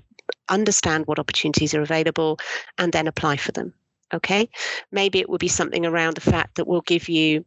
understand 0.48 1.06
what 1.06 1.18
opportunities 1.18 1.74
are 1.74 1.82
available 1.82 2.38
and 2.78 2.92
then 2.92 3.06
apply 3.06 3.36
for 3.36 3.52
them 3.52 3.74
okay? 4.12 4.48
Maybe 4.92 5.18
it 5.18 5.28
would 5.28 5.40
be 5.40 5.48
something 5.48 5.84
around 5.84 6.14
the 6.14 6.20
fact 6.20 6.54
that 6.54 6.66
we'll 6.66 6.82
give 6.82 7.08
you 7.08 7.44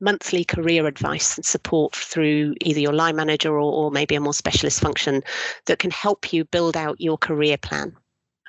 monthly 0.00 0.44
career 0.44 0.86
advice 0.86 1.36
and 1.36 1.44
support 1.44 1.94
through 1.94 2.54
either 2.60 2.80
your 2.80 2.92
line 2.92 3.16
manager 3.16 3.52
or, 3.52 3.72
or 3.72 3.90
maybe 3.90 4.14
a 4.14 4.20
more 4.20 4.34
specialist 4.34 4.80
function 4.80 5.22
that 5.66 5.78
can 5.78 5.90
help 5.90 6.32
you 6.32 6.44
build 6.44 6.76
out 6.76 7.00
your 7.00 7.18
career 7.18 7.56
plan. 7.56 7.96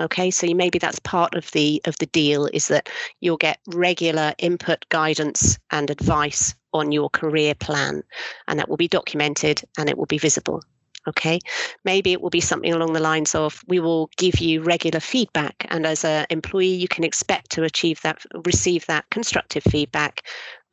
Okay 0.02 0.32
so 0.32 0.52
maybe 0.54 0.80
that's 0.80 1.00
part 1.00 1.36
of 1.36 1.52
the 1.52 1.82
of 1.86 1.96
the 1.98 2.08
deal 2.08 2.48
is 2.48 2.68
that 2.68 2.90
you'll 3.22 3.38
get 3.38 3.60
regular 3.68 4.34
input 4.40 4.86
guidance 4.90 5.60
and 5.72 5.90
advice 5.90 6.56
on 6.74 6.92
your 6.92 7.10
career 7.10 7.54
plan 7.54 8.04
and 8.48 8.58
that 8.58 8.68
will 8.68 8.78
be 8.78 8.88
documented 8.88 9.62
and 9.78 9.90
it 9.90 9.98
will 9.98 10.08
be 10.08 10.18
visible. 10.18 10.64
Okay 11.08 11.40
maybe 11.86 12.12
it 12.12 12.22
will 12.22 12.32
be 12.32 12.42
something 12.42 12.74
along 12.74 12.94
the 12.94 13.00
lines 13.00 13.36
of 13.36 13.64
we 13.68 13.80
will 13.80 14.10
give 14.18 14.40
you 14.40 14.64
regular 14.64 15.00
feedback 15.00 15.68
and 15.70 15.86
as 15.86 16.04
an 16.04 16.26
employee 16.32 16.74
you 16.74 16.88
can 16.88 17.04
expect 17.04 17.52
to 17.52 17.64
achieve 17.64 18.02
that 18.02 18.26
receive 18.46 18.86
that 18.88 19.08
constructive 19.12 19.64
feedback 19.64 20.24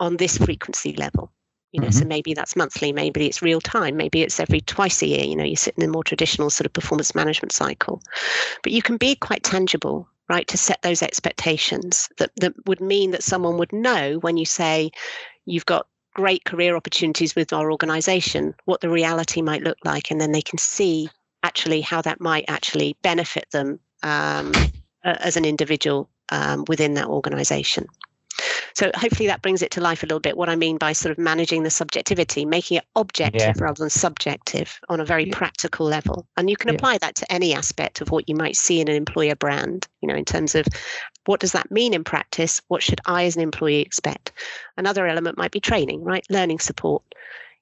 on 0.00 0.16
this 0.16 0.38
frequency 0.38 0.95
level 0.95 1.30
you 1.73 1.80
know 1.80 1.88
mm-hmm. 1.88 1.99
so 1.99 2.04
maybe 2.04 2.35
that's 2.35 2.57
monthly 2.57 2.92
maybe 2.92 3.26
it's 3.26 3.42
real 3.42 3.61
time 3.61 3.97
maybe 3.97 4.23
it's 4.23 4.40
every 4.40 4.61
twice 4.61 5.02
a 5.02 5.07
year 5.07 5.25
you 5.25 5.37
know 5.37 5.45
you 5.45 5.57
sit 5.57 5.75
in 5.76 5.85
a 5.85 5.88
more 5.88 6.04
traditional 6.04 6.50
sort 6.50 6.66
of 6.66 6.73
performance 6.73 7.14
management 7.14 7.52
cycle 7.52 8.02
but 8.62 8.73
you 8.73 8.83
can 8.83 8.97
be 8.97 9.14
quite 9.14 9.45
tangible 9.45 10.09
right 10.28 10.49
to 10.49 10.57
set 10.57 10.80
those 10.83 11.02
expectations 11.02 12.09
that, 12.19 12.30
that 12.37 12.54
would 12.66 12.80
mean 12.80 13.11
that 13.11 13.23
someone 13.23 13.57
would 13.59 13.73
know 13.73 14.19
when 14.21 14.37
you 14.37 14.45
say 14.45 14.90
you've 15.45 15.66
got 15.66 15.87
great 16.14 16.45
career 16.45 16.76
opportunities 16.76 17.35
with 17.35 17.52
our 17.52 17.71
organization, 17.71 18.54
what 18.64 18.80
the 18.80 18.90
reality 18.90 19.42
might 19.42 19.62
look 19.62 19.78
like, 19.85 20.11
and 20.11 20.21
then 20.21 20.33
they 20.33 20.42
can 20.42 20.59
see 20.59 21.09
actually 21.42 21.80
how 21.80 22.02
that 22.02 22.21
might 22.21 22.45
actually 22.49 22.97
benefit 23.02 23.47
them 23.52 23.80
um, 24.02 24.52
as 25.04 25.37
an 25.37 25.45
individual 25.45 26.11
um, 26.30 26.64
within 26.69 26.95
that 26.95 27.07
organization. 27.07 27.87
So 28.74 28.90
hopefully 28.94 29.26
that 29.26 29.42
brings 29.42 29.62
it 29.62 29.70
to 29.72 29.80
life 29.80 30.02
a 30.02 30.06
little 30.06 30.20
bit. 30.20 30.36
What 30.36 30.48
I 30.48 30.56
mean 30.56 30.78
by 30.78 30.92
sort 30.92 31.12
of 31.12 31.18
managing 31.18 31.62
the 31.62 31.70
subjectivity, 31.70 32.44
making 32.44 32.78
it 32.78 32.84
objective 32.96 33.40
yeah. 33.40 33.52
rather 33.58 33.82
than 33.82 33.90
subjective 33.90 34.80
on 34.88 35.00
a 35.00 35.04
very 35.04 35.28
yeah. 35.28 35.36
practical 35.36 35.86
level. 35.86 36.26
And 36.36 36.50
you 36.50 36.56
can 36.56 36.70
apply 36.70 36.92
yeah. 36.92 36.98
that 36.98 37.14
to 37.16 37.32
any 37.32 37.54
aspect 37.54 38.00
of 38.00 38.10
what 38.10 38.28
you 38.28 38.34
might 38.34 38.56
see 38.56 38.80
in 38.80 38.88
an 38.88 38.96
employer 38.96 39.34
brand, 39.34 39.86
you 40.00 40.08
know, 40.08 40.14
in 40.14 40.24
terms 40.24 40.54
of 40.54 40.66
what 41.26 41.40
does 41.40 41.52
that 41.52 41.70
mean 41.70 41.94
in 41.94 42.04
practice? 42.04 42.60
What 42.68 42.82
should 42.82 43.00
I 43.06 43.24
as 43.24 43.36
an 43.36 43.42
employee 43.42 43.80
expect? 43.80 44.32
Another 44.76 45.06
element 45.06 45.38
might 45.38 45.52
be 45.52 45.60
training, 45.60 46.02
right? 46.02 46.24
Learning 46.30 46.58
support. 46.58 47.02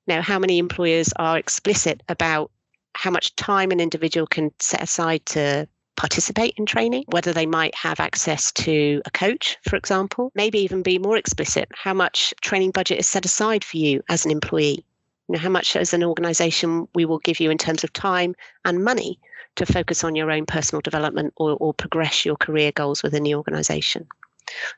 Now, 0.06 0.22
how 0.22 0.38
many 0.38 0.58
employers 0.58 1.12
are 1.16 1.38
explicit 1.38 2.02
about 2.08 2.50
how 2.94 3.10
much 3.10 3.36
time 3.36 3.70
an 3.70 3.80
individual 3.80 4.26
can 4.26 4.52
set 4.58 4.82
aside 4.82 5.24
to 5.26 5.68
participate 5.98 6.54
in 6.56 6.64
training, 6.64 7.04
whether 7.08 7.32
they 7.32 7.44
might 7.44 7.74
have 7.74 7.98
access 7.98 8.52
to 8.52 9.02
a 9.04 9.10
coach, 9.10 9.58
for 9.68 9.74
example, 9.74 10.30
maybe 10.36 10.60
even 10.60 10.80
be 10.80 10.96
more 10.96 11.16
explicit 11.16 11.68
how 11.74 11.92
much 11.92 12.32
training 12.40 12.70
budget 12.70 13.00
is 13.00 13.06
set 13.06 13.26
aside 13.26 13.64
for 13.64 13.76
you 13.76 14.00
as 14.08 14.24
an 14.24 14.30
employee. 14.30 14.84
You 15.28 15.34
know, 15.34 15.40
how 15.40 15.50
much 15.50 15.74
as 15.74 15.92
an 15.92 16.04
organization 16.04 16.86
we 16.94 17.04
will 17.04 17.18
give 17.18 17.40
you 17.40 17.50
in 17.50 17.58
terms 17.58 17.82
of 17.82 17.92
time 17.92 18.36
and 18.64 18.84
money 18.84 19.18
to 19.56 19.66
focus 19.66 20.04
on 20.04 20.14
your 20.14 20.30
own 20.30 20.46
personal 20.46 20.80
development 20.80 21.34
or, 21.36 21.56
or 21.58 21.74
progress 21.74 22.24
your 22.24 22.36
career 22.36 22.70
goals 22.70 23.02
within 23.02 23.24
the 23.24 23.34
organization. 23.34 24.06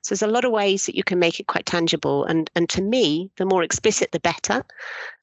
So 0.02 0.14
there's 0.14 0.22
a 0.22 0.32
lot 0.32 0.44
of 0.44 0.52
ways 0.52 0.86
that 0.86 0.96
you 0.96 1.04
can 1.04 1.18
make 1.18 1.40
it 1.40 1.46
quite 1.46 1.66
tangible. 1.66 2.24
And 2.24 2.50
and 2.54 2.68
to 2.70 2.82
me, 2.82 3.30
the 3.36 3.44
more 3.44 3.62
explicit, 3.62 4.12
the 4.12 4.20
better, 4.20 4.64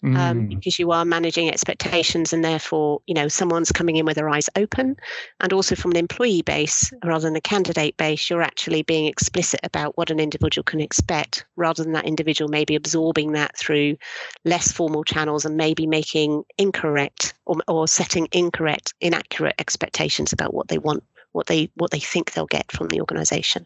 um, 0.04 0.14
mm. 0.14 0.50
because 0.50 0.80
you 0.80 0.92
are 0.92 1.06
managing 1.06 1.50
expectations, 1.50 2.34
and 2.34 2.44
therefore, 2.44 3.02
you 3.08 3.14
know, 3.14 3.28
someone's 3.28 3.72
coming 3.72 3.96
in 3.96 4.06
with 4.06 4.16
their 4.16 4.30
eyes 4.30 4.50
open, 4.56 4.96
and 5.40 5.54
also 5.54 5.76
from 5.76 5.92
an 5.92 5.98
employee 5.98 6.42
base 6.42 6.92
rather 7.04 7.28
than 7.28 7.36
a 7.36 7.42
candidate 7.42 7.98
base, 7.98 8.30
you're 8.30 8.42
actually 8.42 8.84
being 8.84 9.06
explicit 9.08 9.60
about 9.64 9.98
what 9.98 10.10
an 10.10 10.20
individual 10.20 10.64
can 10.64 10.82
expect, 10.82 11.46
rather 11.56 11.84
than 11.84 11.94
that 11.94 12.06
individual 12.06 12.50
maybe 12.50 12.76
absorbing 12.76 13.34
that 13.34 13.58
through 13.58 13.98
less 14.46 14.72
formal 14.72 15.04
channels 15.04 15.46
and 15.46 15.58
maybe 15.58 15.86
making 15.88 16.44
incorrect 16.58 17.34
or, 17.46 17.58
or 17.68 17.88
setting 17.88 18.28
incorrect, 18.32 18.94
inaccurate 19.02 19.56
expectations 19.60 20.34
about 20.34 20.54
what 20.54 20.68
they 20.68 20.78
want 20.78 21.04
what 21.34 21.48
they 21.48 21.70
what 21.76 21.92
they 21.92 22.00
think 22.00 22.34
they'll 22.34 22.48
get 22.48 22.72
from 22.72 22.88
the 22.88 23.00
organization. 23.00 23.66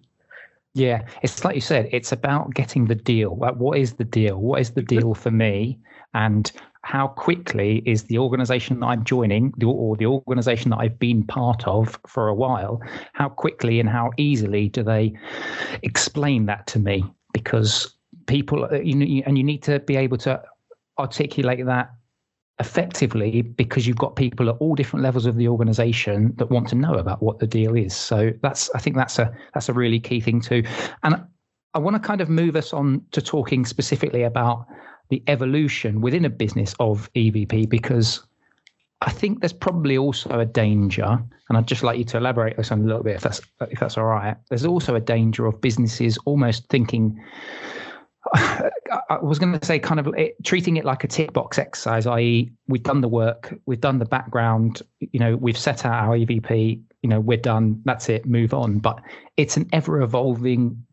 Yeah, 0.74 1.06
it's 1.22 1.44
like 1.44 1.56
you 1.56 1.62
said, 1.62 1.90
it's 1.92 2.13
about 2.13 2.54
getting 2.54 2.86
the 2.86 2.96
deal. 2.96 3.38
Like, 3.38 3.56
what 3.56 3.78
is 3.78 3.94
the 3.94 4.06
deal? 4.06 4.38
What 4.38 4.62
is 4.62 4.72
the 4.72 4.82
deal 4.82 5.13
for 5.13 5.30
me? 5.30 5.80
And 6.13 6.50
how 6.84 7.10
quickly 7.10 7.84
is 7.86 8.04
the 8.06 8.18
organization 8.18 8.80
that 8.80 8.86
I'm 8.88 9.04
joining, 9.04 9.54
or 9.63 9.98
the 9.98 10.06
organization 10.06 10.72
that 10.72 10.78
I've 10.78 10.98
been 10.98 11.25
part 11.25 11.68
of 11.68 12.00
for 12.08 12.28
a 12.30 12.34
while, 12.34 12.82
how 13.13 13.30
quickly 13.30 13.80
and 13.80 13.90
how 13.90 14.12
easily 14.18 14.70
do 14.70 14.82
they 14.82 15.13
explain 15.84 16.46
that 16.46 16.68
to 16.68 16.80
me? 16.80 17.04
Because 17.34 17.96
people, 18.25 18.68
you 18.82 18.96
know, 18.96 19.24
and 19.25 19.38
you 19.38 19.44
need 19.44 19.63
to 19.63 19.80
be 19.80 19.98
able 19.98 20.18
to 20.20 20.42
articulate 20.98 21.66
that 21.66 21.92
effectively 22.62 23.41
because 23.41 23.86
you've 23.88 23.98
got 23.98 24.15
people 24.15 24.48
at 24.48 24.56
all 24.60 24.75
different 24.75 25.03
levels 25.03 25.25
of 25.25 25.36
the 25.36 25.48
organization 25.48 26.34
that 26.38 26.50
want 26.50 26.68
to 26.70 26.75
know 26.75 26.94
about 26.94 27.22
what 27.22 27.39
the 27.39 27.48
deal 27.48 27.75
is. 27.75 27.94
So 27.94 28.32
that's 28.41 28.70
i 28.75 28.80
think 28.80 28.96
that's 28.96 29.20
a 29.20 29.34
that's 29.53 29.68
a 29.68 29.74
really 29.74 30.00
key 30.00 30.22
thing 30.22 30.39
too. 30.39 30.63
And 31.03 31.22
i 31.74 31.80
want 31.80 31.96
to 31.96 32.08
kind 32.08 32.22
of 32.22 32.30
move 32.30 32.56
us 32.56 32.72
on 32.72 33.03
to 33.12 33.22
talking 33.22 33.65
specifically 33.65 34.24
about 34.24 34.65
the 35.10 35.22
evolution 35.27 36.00
within 36.01 36.24
a 36.24 36.30
business 36.30 36.74
of 36.80 37.10
evp 37.15 37.68
because 37.70 38.22
i 39.01 39.10
think 39.10 39.41
there's 39.41 39.53
probably 39.68 39.98
also 39.98 40.39
a 40.39 40.46
danger 40.46 41.20
and 41.48 41.58
i'd 41.58 41.68
just 41.68 41.84
like 41.84 41.98
you 41.98 42.06
to 42.06 42.18
elaborate 42.18 42.72
on 42.72 42.82
a 42.82 42.84
little 42.84 43.03
bit 43.03 43.15
if 43.15 43.22
that's 43.22 43.41
if 43.70 43.80
that's 43.80 43.98
all 43.98 44.06
right. 44.06 44.38
There's 44.50 44.65
also 44.65 44.96
a 44.96 45.01
danger 45.01 45.46
of 45.46 45.60
businesses 45.62 46.18
almost 46.25 46.68
thinking 46.68 47.22
I 48.34 49.18
was 49.22 49.40
going 49.40 49.58
to 49.58 49.66
say, 49.66 49.80
kind 49.80 50.00
of 50.00 50.08
it, 50.16 50.36
treating 50.44 50.78
it 50.78 50.86
like 50.86 51.04
a 51.04 51.08
tick 51.08 51.34
box 51.34 51.58
exercise, 51.58 52.06
i.e., 52.06 52.51
we've 52.68 52.84
done 52.84 53.01
the 53.01 53.08
work, 53.08 53.58
we've 53.66 53.82
done 53.82 54.00
the 54.00 54.06
background, 54.06 54.82
you 55.00 55.20
know, 55.20 55.36
we've 55.38 55.58
set 55.58 55.86
out 55.86 56.08
our 56.08 56.16
EVP, 56.16 56.82
you 57.01 57.10
know, 57.10 57.20
we're 57.20 57.38
done, 57.38 57.82
that's 57.86 58.10
it, 58.10 58.25
move 58.25 58.54
on. 58.54 58.78
But 58.78 59.01
it's 59.38 59.58
an 59.58 59.68
ever 59.74 60.01
evolving 60.01 60.86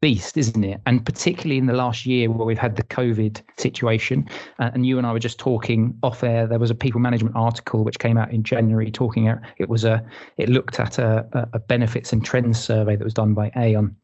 beast, 0.00 0.36
isn't 0.36 0.62
it? 0.62 0.80
And 0.86 1.04
particularly 1.04 1.58
in 1.58 1.66
the 1.66 1.72
last 1.72 2.06
year 2.06 2.30
where 2.30 2.46
we've 2.46 2.58
had 2.58 2.76
the 2.76 2.84
COVID 2.84 3.42
situation, 3.58 4.28
uh, 4.60 4.70
and 4.72 4.86
you 4.86 4.98
and 4.98 5.06
I 5.06 5.12
were 5.12 5.18
just 5.18 5.38
talking 5.38 5.98
off 6.04 6.22
air. 6.22 6.46
There 6.46 6.60
was 6.60 6.70
a 6.70 6.74
people 6.74 7.00
management 7.00 7.34
article 7.34 7.82
which 7.82 7.98
came 7.98 8.16
out 8.16 8.30
in 8.30 8.44
January 8.44 8.92
talking. 8.92 9.32
It 9.58 9.68
was 9.68 9.84
a, 9.84 10.04
it 10.36 10.48
looked 10.48 10.78
at 10.78 10.98
a, 10.98 11.48
a 11.52 11.58
benefits 11.58 12.12
and 12.12 12.24
trends 12.24 12.62
survey 12.62 12.94
that 12.94 13.04
was 13.04 13.14
done 13.14 13.34
by 13.34 13.50
Aon 13.56 13.96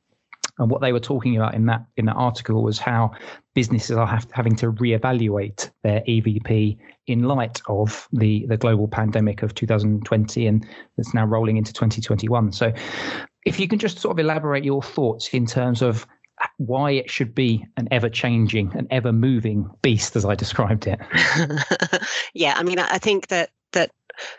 and 0.62 0.71
what 0.71 0.81
they 0.81 0.92
were 0.92 1.00
talking 1.00 1.37
about 1.37 1.54
in 1.54 1.66
that 1.66 1.85
in 1.97 2.07
that 2.07 2.14
article 2.14 2.62
was 2.62 2.78
how 2.78 3.11
businesses 3.54 3.97
are 3.97 4.07
have, 4.07 4.26
having 4.33 4.54
to 4.57 4.73
reevaluate 4.73 5.71
their 5.83 6.00
EVP 6.02 6.78
in 7.09 7.25
light 7.25 7.61
of 7.69 8.09
the 8.12 8.47
the 8.47 8.57
global 8.57 8.87
pandemic 8.87 9.42
of 9.42 9.54
2020 9.54 10.47
and 10.47 10.66
that's 10.97 11.12
now 11.12 11.26
rolling 11.26 11.57
into 11.57 11.73
2021. 11.73 12.52
So, 12.52 12.73
if 13.45 13.59
you 13.59 13.66
can 13.66 13.81
just 13.81 13.99
sort 13.99 14.12
of 14.12 14.21
elaborate 14.21 14.64
your 14.64 14.83
thoughts 14.83 15.28
in 15.35 15.47
terms 15.47 15.83
of 15.83 16.07
why 16.59 16.92
it 16.92 17.11
should 17.11 17.35
be 17.35 17.66
an 17.76 17.88
ever 17.90 18.09
changing, 18.09 18.73
an 18.75 18.87
ever 18.90 19.12
moving 19.12 19.69
beast, 19.83 20.16
as 20.16 20.25
I 20.25 20.35
described 20.35 20.87
it. 20.87 21.00
yeah, 22.35 22.54
I 22.57 22.62
mean, 22.62 22.78
I 22.78 22.99
think 22.99 23.28
that 23.28 23.50
that 23.73 23.90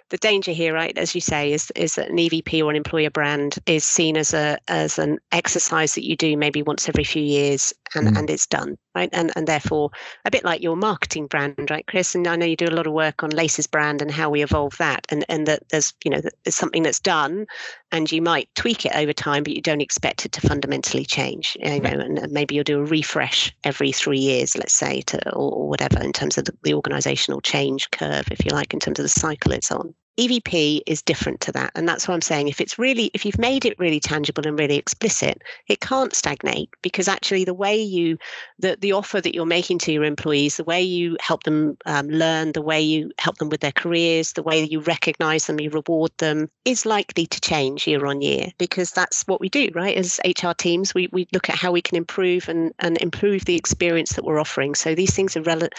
the 0.09 0.17
danger 0.17 0.51
here, 0.51 0.73
right, 0.73 0.97
as 0.97 1.15
you 1.15 1.21
say, 1.21 1.51
is 1.51 1.71
is 1.75 1.95
that 1.95 2.09
an 2.09 2.17
EVP 2.17 2.63
or 2.63 2.69
an 2.69 2.75
employer 2.75 3.09
brand 3.09 3.55
is 3.65 3.83
seen 3.83 4.17
as 4.17 4.33
a 4.33 4.57
as 4.67 4.99
an 4.99 5.19
exercise 5.31 5.95
that 5.95 6.05
you 6.05 6.15
do 6.15 6.37
maybe 6.37 6.61
once 6.61 6.87
every 6.89 7.03
few 7.03 7.23
years 7.23 7.73
and, 7.95 8.07
mm. 8.07 8.17
and 8.17 8.29
it's 8.29 8.47
done, 8.47 8.77
right? 8.95 9.09
And 9.11 9.31
and 9.35 9.47
therefore 9.47 9.91
a 10.25 10.31
bit 10.31 10.43
like 10.43 10.61
your 10.61 10.75
marketing 10.75 11.27
brand, 11.27 11.69
right, 11.69 11.85
Chris? 11.87 12.15
And 12.15 12.27
I 12.27 12.35
know 12.35 12.45
you 12.45 12.55
do 12.55 12.67
a 12.67 12.75
lot 12.75 12.87
of 12.87 12.93
work 12.93 13.23
on 13.23 13.29
Lace's 13.29 13.67
brand 13.67 14.01
and 14.01 14.11
how 14.11 14.29
we 14.29 14.43
evolve 14.43 14.77
that, 14.77 15.05
and 15.09 15.25
and 15.29 15.47
that 15.47 15.67
there's 15.69 15.93
you 16.03 16.11
know 16.11 16.21
there's 16.43 16.55
something 16.55 16.83
that's 16.83 16.99
done, 16.99 17.45
and 17.91 18.11
you 18.11 18.21
might 18.21 18.49
tweak 18.55 18.85
it 18.85 18.95
over 18.95 19.13
time, 19.13 19.43
but 19.43 19.53
you 19.53 19.61
don't 19.61 19.81
expect 19.81 20.25
it 20.25 20.31
to 20.33 20.41
fundamentally 20.41 21.05
change, 21.05 21.57
you 21.59 21.79
know, 21.79 21.89
and, 21.89 22.19
and 22.19 22.31
maybe 22.31 22.55
you'll 22.55 22.63
do 22.63 22.79
a 22.79 22.85
refresh 22.85 23.53
every 23.63 23.91
three 23.91 24.19
years, 24.19 24.57
let's 24.57 24.75
say, 24.75 25.01
to 25.01 25.33
or, 25.33 25.51
or 25.53 25.69
whatever 25.69 26.01
in 26.01 26.13
terms 26.13 26.37
of 26.37 26.45
the, 26.45 26.57
the 26.63 26.73
organizational 26.73 27.41
change 27.41 27.89
curve, 27.91 28.27
if 28.31 28.43
you 28.45 28.51
like, 28.51 28.73
in 28.73 28.79
terms 28.79 28.99
of 28.99 29.03
the 29.03 29.09
cycle 29.09 29.51
it's 29.51 29.71
on. 29.71 29.93
EVP 30.19 30.81
is 30.85 31.01
different 31.01 31.41
to 31.41 31.51
that. 31.51 31.71
And 31.75 31.87
that's 31.87 32.07
what 32.07 32.13
I'm 32.13 32.21
saying. 32.21 32.47
If 32.47 32.61
it's 32.61 32.77
really, 32.77 33.09
if 33.13 33.25
you've 33.25 33.39
made 33.39 33.65
it 33.65 33.77
really 33.79 33.99
tangible 33.99 34.45
and 34.45 34.57
really 34.57 34.77
explicit, 34.77 35.41
it 35.67 35.79
can't 35.79 36.13
stagnate 36.13 36.69
because 36.81 37.07
actually 37.07 37.43
the 37.45 37.53
way 37.53 37.75
you, 37.81 38.17
the, 38.59 38.77
the 38.79 38.91
offer 38.91 39.19
that 39.21 39.33
you're 39.33 39.45
making 39.45 39.79
to 39.79 39.91
your 39.91 40.03
employees, 40.03 40.57
the 40.57 40.63
way 40.63 40.81
you 40.81 41.17
help 41.19 41.43
them 41.43 41.77
um, 41.85 42.07
learn, 42.09 42.51
the 42.51 42.61
way 42.61 42.79
you 42.79 43.11
help 43.19 43.37
them 43.37 43.49
with 43.49 43.61
their 43.61 43.71
careers, 43.71 44.33
the 44.33 44.43
way 44.43 44.63
you 44.63 44.79
recognize 44.81 45.47
them, 45.47 45.59
you 45.59 45.69
reward 45.69 46.11
them 46.19 46.49
is 46.65 46.85
likely 46.85 47.25
to 47.25 47.41
change 47.41 47.87
year 47.87 48.05
on 48.05 48.21
year 48.21 48.47
because 48.57 48.91
that's 48.91 49.23
what 49.23 49.41
we 49.41 49.49
do, 49.49 49.69
right? 49.73 49.97
As 49.97 50.19
HR 50.25 50.51
teams, 50.51 50.93
we, 50.93 51.09
we 51.11 51.27
look 51.33 51.49
at 51.49 51.55
how 51.55 51.71
we 51.71 51.81
can 51.81 51.97
improve 51.97 52.47
and, 52.47 52.71
and 52.79 52.97
improve 52.99 53.45
the 53.45 53.55
experience 53.55 54.13
that 54.13 54.23
we're 54.23 54.39
offering. 54.39 54.75
So 54.75 54.93
these 54.93 55.15
things 55.15 55.35
are 55.35 55.41
relevant 55.41 55.73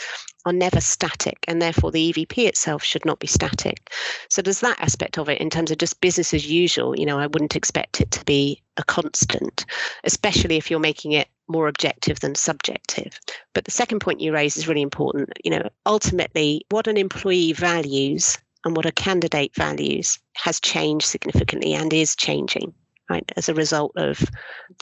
are 0.46 0.52
never 0.52 0.80
static 0.80 1.38
and 1.48 1.61
therefore 1.61 1.90
the 1.90 2.12
EVP 2.12 2.46
itself 2.46 2.83
should 2.83 3.04
not 3.04 3.18
be 3.18 3.26
static. 3.26 3.90
So 4.28 4.42
there's 4.42 4.61
that 4.61 4.80
aspect 4.80 5.18
of 5.18 5.28
it 5.28 5.40
in 5.40 5.50
terms 5.50 5.70
of 5.70 5.78
just 5.78 6.00
business 6.00 6.35
as 6.35 6.50
usual. 6.50 6.98
You 6.98 7.07
know, 7.07 7.18
I 7.18 7.26
wouldn't 7.26 7.57
expect 7.57 8.00
it 8.00 8.11
to 8.12 8.24
be 8.24 8.62
a 8.76 8.85
constant, 8.85 9.64
especially 10.04 10.57
if 10.57 10.70
you're 10.70 10.80
making 10.80 11.12
it 11.12 11.28
more 11.48 11.68
objective 11.68 12.20
than 12.20 12.35
subjective. 12.35 13.18
But 13.52 13.64
the 13.64 13.70
second 13.70 14.00
point 14.00 14.20
you 14.20 14.33
raise 14.33 14.57
is 14.57 14.68
really 14.68 14.83
important. 14.83 15.30
You 15.44 15.52
know, 15.52 15.68
ultimately, 15.87 16.64
what 16.70 16.87
an 16.87 16.96
employee 16.96 17.52
values 17.52 18.38
and 18.64 18.76
what 18.76 18.87
a 18.87 18.92
candidate 18.92 19.54
values 19.54 20.18
has 20.35 20.61
changed 20.61 21.07
significantly 21.07 21.74
and 21.74 21.92
is 21.92 22.16
changing 22.16 22.72
right 23.11 23.30
as 23.37 23.48
a 23.48 23.54
result 23.54 23.92
of 23.96 24.24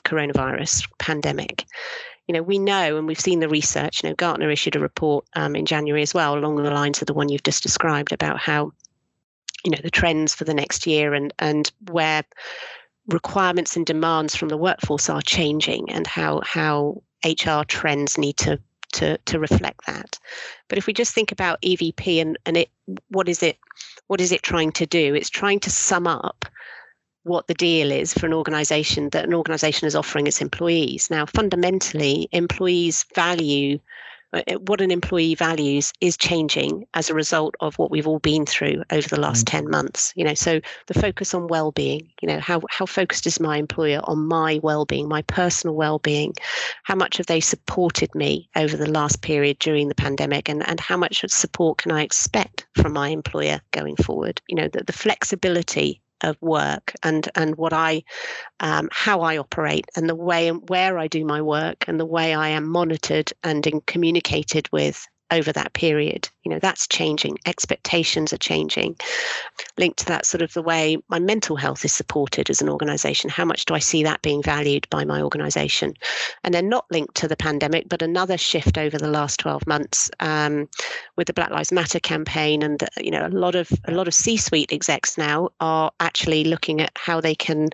coronavirus 0.05 0.87
pandemic 0.99 1.65
you 2.29 2.35
know, 2.35 2.43
we 2.43 2.59
know 2.59 2.97
and 2.97 3.07
we've 3.07 3.21
seen 3.21 3.41
the 3.41 3.49
research. 3.49 4.03
You 4.03 4.11
know, 4.11 4.15
Gartner 4.15 4.51
issued 4.51 4.77
a 4.77 4.81
report 4.81 5.25
um, 5.35 5.57
in 5.57 5.67
January 5.67 6.03
as 6.03 6.15
well, 6.15 6.37
along 6.37 6.57
the 6.57 6.71
lines 6.71 7.01
of 7.01 7.07
the 7.07 7.15
one 7.15 7.29
you've 7.29 7.43
just 7.43 7.63
described 7.63 8.13
about 8.13 8.39
how, 8.39 8.73
you 9.65 9.71
know, 9.71 9.81
the 9.83 9.91
trends 9.91 10.35
for 10.35 10.45
the 10.45 10.55
next 10.55 10.87
year 10.87 11.15
and 11.15 11.33
and 11.39 11.73
where 11.91 12.23
requirements 13.09 13.77
and 13.77 13.85
demands 13.85 14.37
from 14.37 14.49
the 14.49 14.57
workforce 14.57 15.09
are 15.11 15.23
changing 15.23 15.91
and 15.91 16.07
how 16.07 16.41
how 16.45 17.03
HR 17.25 17.63
trends 17.67 18.17
need 18.17 18.37
to 18.39 18.59
to 18.93 19.19
to 19.19 19.39
reflect 19.39 19.87
that. 19.87 20.19
But 20.69 20.79
if 20.79 20.87
we 20.87 20.93
just 20.93 21.15
think 21.15 21.33
about 21.33 21.61
EVP 21.63 22.21
and 22.21 22.39
and 22.47 22.57
it, 22.57 22.71
what 23.09 23.29
is 23.29 23.43
it, 23.43 23.59
what 24.07 24.21
is 24.21 24.33
it 24.33 24.43
trying 24.43 24.73
to 24.73 24.87
do? 24.87 25.15
It's 25.15 25.31
trying 25.31 25.61
to 25.61 25.71
sum 25.71 26.07
up 26.07 26.45
what 27.25 27.47
the 27.47 27.55
deal 27.55 27.91
is 27.91 28.13
for 28.13 28.27
an 28.27 28.33
organization 28.33 29.11
that 29.11 29.25
an 29.25 29.35
organization 29.35 29.87
is 29.87 29.97
offering 29.97 30.27
its 30.27 30.41
employees. 30.41 31.11
Now, 31.11 31.27
fundamentally, 31.27 32.29
employees 32.33 33.05
value 33.15 33.79
uh, 34.35 34.41
what 34.67 34.81
an 34.81 34.91
employee 34.91 35.35
values 35.35 35.93
is 36.01 36.17
changing 36.17 36.87
as 36.95 37.11
a 37.11 37.15
result 37.15 37.55
of 37.61 37.79
what 37.79 37.91
we've 37.91 38.07
all 38.07 38.19
been 38.19 38.47
through 38.47 38.83
over 38.91 39.07
the 39.09 39.21
last 39.21 39.45
mm-hmm. 39.45 39.65
10 39.65 39.71
months 39.71 40.13
you 40.17 40.25
know 40.25 40.33
so 40.33 40.61
the 40.87 40.95
focus 40.95 41.35
on 41.35 41.49
well-being 41.49 42.09
you 42.23 42.29
know 42.29 42.41
how 42.41 42.61
how 42.71 42.87
focused 42.87 43.27
is 43.27 43.39
my 43.39 43.59
employer 43.59 44.01
on 44.05 44.27
my 44.27 44.59
well-being 44.63 45.07
my 45.07 45.21
personal 45.23 45.77
well-being 45.77 46.33
how 46.85 46.95
much 46.95 47.19
have 47.19 47.27
they 47.27 47.41
supported 47.41 48.15
me 48.15 48.49
over 48.57 48.77
the 48.77 48.91
last 48.91 49.21
period 49.21 49.59
during 49.59 49.89
the 49.89 49.95
pandemic 49.95 50.49
and 50.49 50.67
and 50.67 50.81
how 50.81 50.97
much 50.97 51.23
support 51.29 51.79
can 51.79 51.93
i 51.93 52.03
expect 52.03 52.67
from 52.75 52.95
my 52.95 53.09
employer 53.09 53.61
going 53.73 53.97
forward 53.97 54.41
you 54.49 54.57
know 54.57 54.69
the, 54.69 54.83
the 54.85 54.93
flexibility 54.95 56.01
of 56.23 56.37
work 56.41 56.95
and 57.03 57.29
and 57.35 57.57
what 57.57 57.73
I 57.73 58.03
um, 58.61 58.89
how 58.93 59.21
I 59.21 59.39
operate 59.39 59.87
and 59.97 60.09
the 60.09 60.15
way 60.15 60.49
and 60.49 60.69
where 60.69 60.99
I 60.99 61.09
do 61.09 61.25
my 61.25 61.43
work 61.43 61.85
and 61.89 61.99
the 61.99 62.07
way 62.07 62.35
I 62.35 62.49
am 62.49 62.69
monitored 62.69 63.33
and 63.43 63.67
in 63.67 63.81
communicated 63.83 64.69
with 64.73 65.07
over 65.33 65.51
that 65.53 65.73
period. 65.73 66.29
You 66.45 66.51
know, 66.51 66.59
that's 66.59 66.87
changing. 66.87 67.39
Expectations 67.47 68.33
are 68.33 68.39
changing. 68.39 68.97
Linked 69.79 70.01
to 70.01 70.07
that, 70.07 70.27
sort 70.27 70.43
of 70.43 70.53
the 70.53 70.63
way 70.63 70.99
my 71.09 71.19
mental 71.19 71.57
health 71.57 71.85
is 71.85 71.93
supported 71.93 72.51
as 72.51 72.61
an 72.61 72.69
organization. 72.69 73.31
How 73.31 73.45
much 73.45 73.65
do 73.65 73.75
I 73.75 73.79
see 73.79 74.03
that 74.05 74.23
being 74.23 74.43
valued 74.43 74.87
by 74.91 75.05
my 75.05 75.23
organization? 75.23 75.95
And 76.45 76.53
then 76.53 76.69
not 76.69 76.85
linked 76.91 77.17
to 77.17 77.29
the 77.29 77.37
pandemic, 77.37 77.89
but 77.89 78.03
another 78.03 78.37
shift 78.37 78.77
over 78.77 78.99
the 78.99 79.09
last 79.09 79.41
12 79.41 79.67
months 79.67 80.11
um, 80.21 80.69
with 81.17 81.27
the 81.27 81.33
Black 81.33 81.51
Lives 81.51 81.73
Matter 81.73 81.99
campaign. 81.99 82.63
And, 82.63 82.87
you 82.99 83.11
know, 83.11 83.27
a 83.27 83.29
lot 83.29 83.55
of 83.55 83.71
a 83.87 83.93
lot 83.93 84.09
of 84.09 84.15
C-suite 84.15 84.73
execs 84.73 85.17
now 85.17 85.51
are 85.61 85.91
actually 86.01 86.45
looking 86.45 86.81
at 86.81 86.93
how 86.97 87.21
they 87.21 87.35
can 87.35 87.71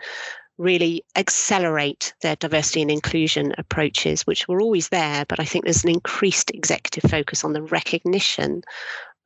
really 0.59 1.05
accelerate 1.16 2.12
their 2.21 2.37
diversity 2.37 2.83
and 2.83 2.90
inclusion 2.90 3.55
approaches, 3.57 4.23
which 4.23 4.49
were 4.49 4.61
always 4.61 4.88
there, 4.88 5.25
but 5.27 5.40
I 5.40 5.44
think 5.44 5.64
there's 5.64 5.85
an 5.85 5.90
increased 5.90 6.51
executive 6.51 7.09
focus 7.09 7.44
on 7.44 7.53
the 7.53 7.62
recognition 7.62 8.62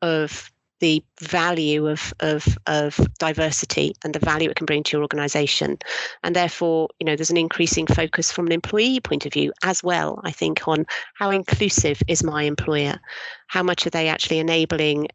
of 0.02 0.51
the 0.82 1.02
value 1.20 1.86
of, 1.86 2.12
of, 2.18 2.58
of 2.66 2.98
diversity 3.20 3.94
and 4.04 4.12
the 4.12 4.18
value 4.18 4.50
it 4.50 4.56
can 4.56 4.66
bring 4.66 4.82
to 4.82 4.96
your 4.96 5.02
organization. 5.02 5.78
And 6.24 6.34
therefore, 6.34 6.88
you 6.98 7.06
know, 7.06 7.14
there's 7.14 7.30
an 7.30 7.36
increasing 7.36 7.86
focus 7.86 8.32
from 8.32 8.46
an 8.46 8.52
employee 8.52 8.98
point 8.98 9.24
of 9.24 9.32
view 9.32 9.52
as 9.62 9.84
well, 9.84 10.20
I 10.24 10.32
think, 10.32 10.66
on 10.66 10.84
how 11.14 11.30
inclusive 11.30 12.02
is 12.08 12.24
my 12.24 12.42
employer? 12.42 12.98
How 13.46 13.62
much 13.62 13.86
are 13.86 13.90
they 13.90 14.08
actually 14.08 14.40
enabling 14.40 15.06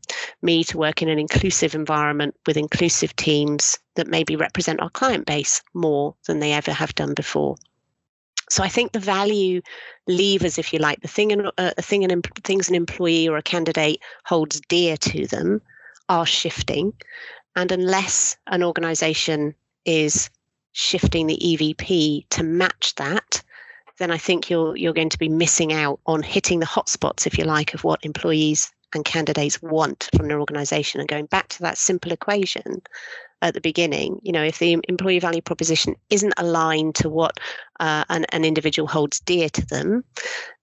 me 0.41 0.63
to 0.63 0.77
work 0.77 1.01
in 1.01 1.10
an 1.10 1.19
inclusive 1.19 1.75
environment 1.75 2.34
with 2.47 2.56
inclusive 2.56 3.13
teams 3.17 3.77
that 3.95 4.08
maybe 4.08 4.38
represent 4.38 4.80
our 4.80 4.89
client 4.89 5.25
base 5.25 5.62
more 5.73 6.15
than 6.27 6.39
they 6.39 6.53
ever 6.53 6.71
have 6.71 6.95
done 6.95 7.13
before? 7.13 7.58
So 8.49 8.63
I 8.63 8.69
think 8.69 8.91
the 8.91 8.99
value 8.99 9.62
levers, 10.07 10.57
if 10.57 10.71
you 10.71 10.79
like, 10.79 11.01
the 11.01 11.07
thing, 11.07 11.31
and 11.31 11.51
uh, 11.57 11.71
thing 11.79 12.10
an, 12.10 12.21
things 12.43 12.69
an 12.69 12.75
employee 12.75 13.27
or 13.27 13.38
a 13.38 13.41
candidate 13.41 13.99
holds 14.25 14.62
dear 14.62 14.95
to 14.97 15.27
them 15.27 15.62
are 16.10 16.25
shifting. 16.25 16.93
And 17.55 17.71
unless 17.71 18.38
an 18.47 18.63
organization 18.63 19.53
is 19.86 20.29
shifting 20.71 21.27
the 21.27 21.38
EVP 21.38 22.29
to 22.29 22.43
match 22.43 22.95
that, 22.95 23.43
then 23.97 24.12
I 24.12 24.17
think 24.17 24.49
you're 24.49 24.75
you're 24.77 24.93
going 24.93 25.10
to 25.10 25.17
be 25.17 25.29
missing 25.29 25.73
out 25.73 25.99
on 26.05 26.21
hitting 26.21 26.60
the 26.60 26.65
hotspots, 26.65 27.25
if 27.25 27.38
you 27.38 27.45
like, 27.45 27.73
of 27.73 27.83
what 27.83 28.05
employees 28.05 28.71
and 28.93 29.03
candidates 29.03 29.62
want 29.62 30.10
from 30.15 30.27
their 30.27 30.39
organization. 30.39 30.99
And 30.99 31.10
going 31.10 31.25
back 31.25 31.49
to 31.49 31.60
that 31.63 31.77
simple 31.77 32.12
equation, 32.12 32.81
at 33.41 33.54
the 33.54 33.62
beginning. 33.62 34.19
You 34.23 34.32
know, 34.32 34.43
if 34.43 34.60
the 34.60 34.78
employee 34.88 35.19
value 35.19 35.41
proposition 35.41 35.95
isn't 36.10 36.34
aligned 36.38 36.95
to 36.95 37.10
what 37.10 37.39
uh, 37.80 38.04
an, 38.10 38.26
an 38.30 38.45
individual 38.45 38.88
holds 38.88 39.19
dear 39.19 39.50
to 39.50 39.65
them, 39.65 40.04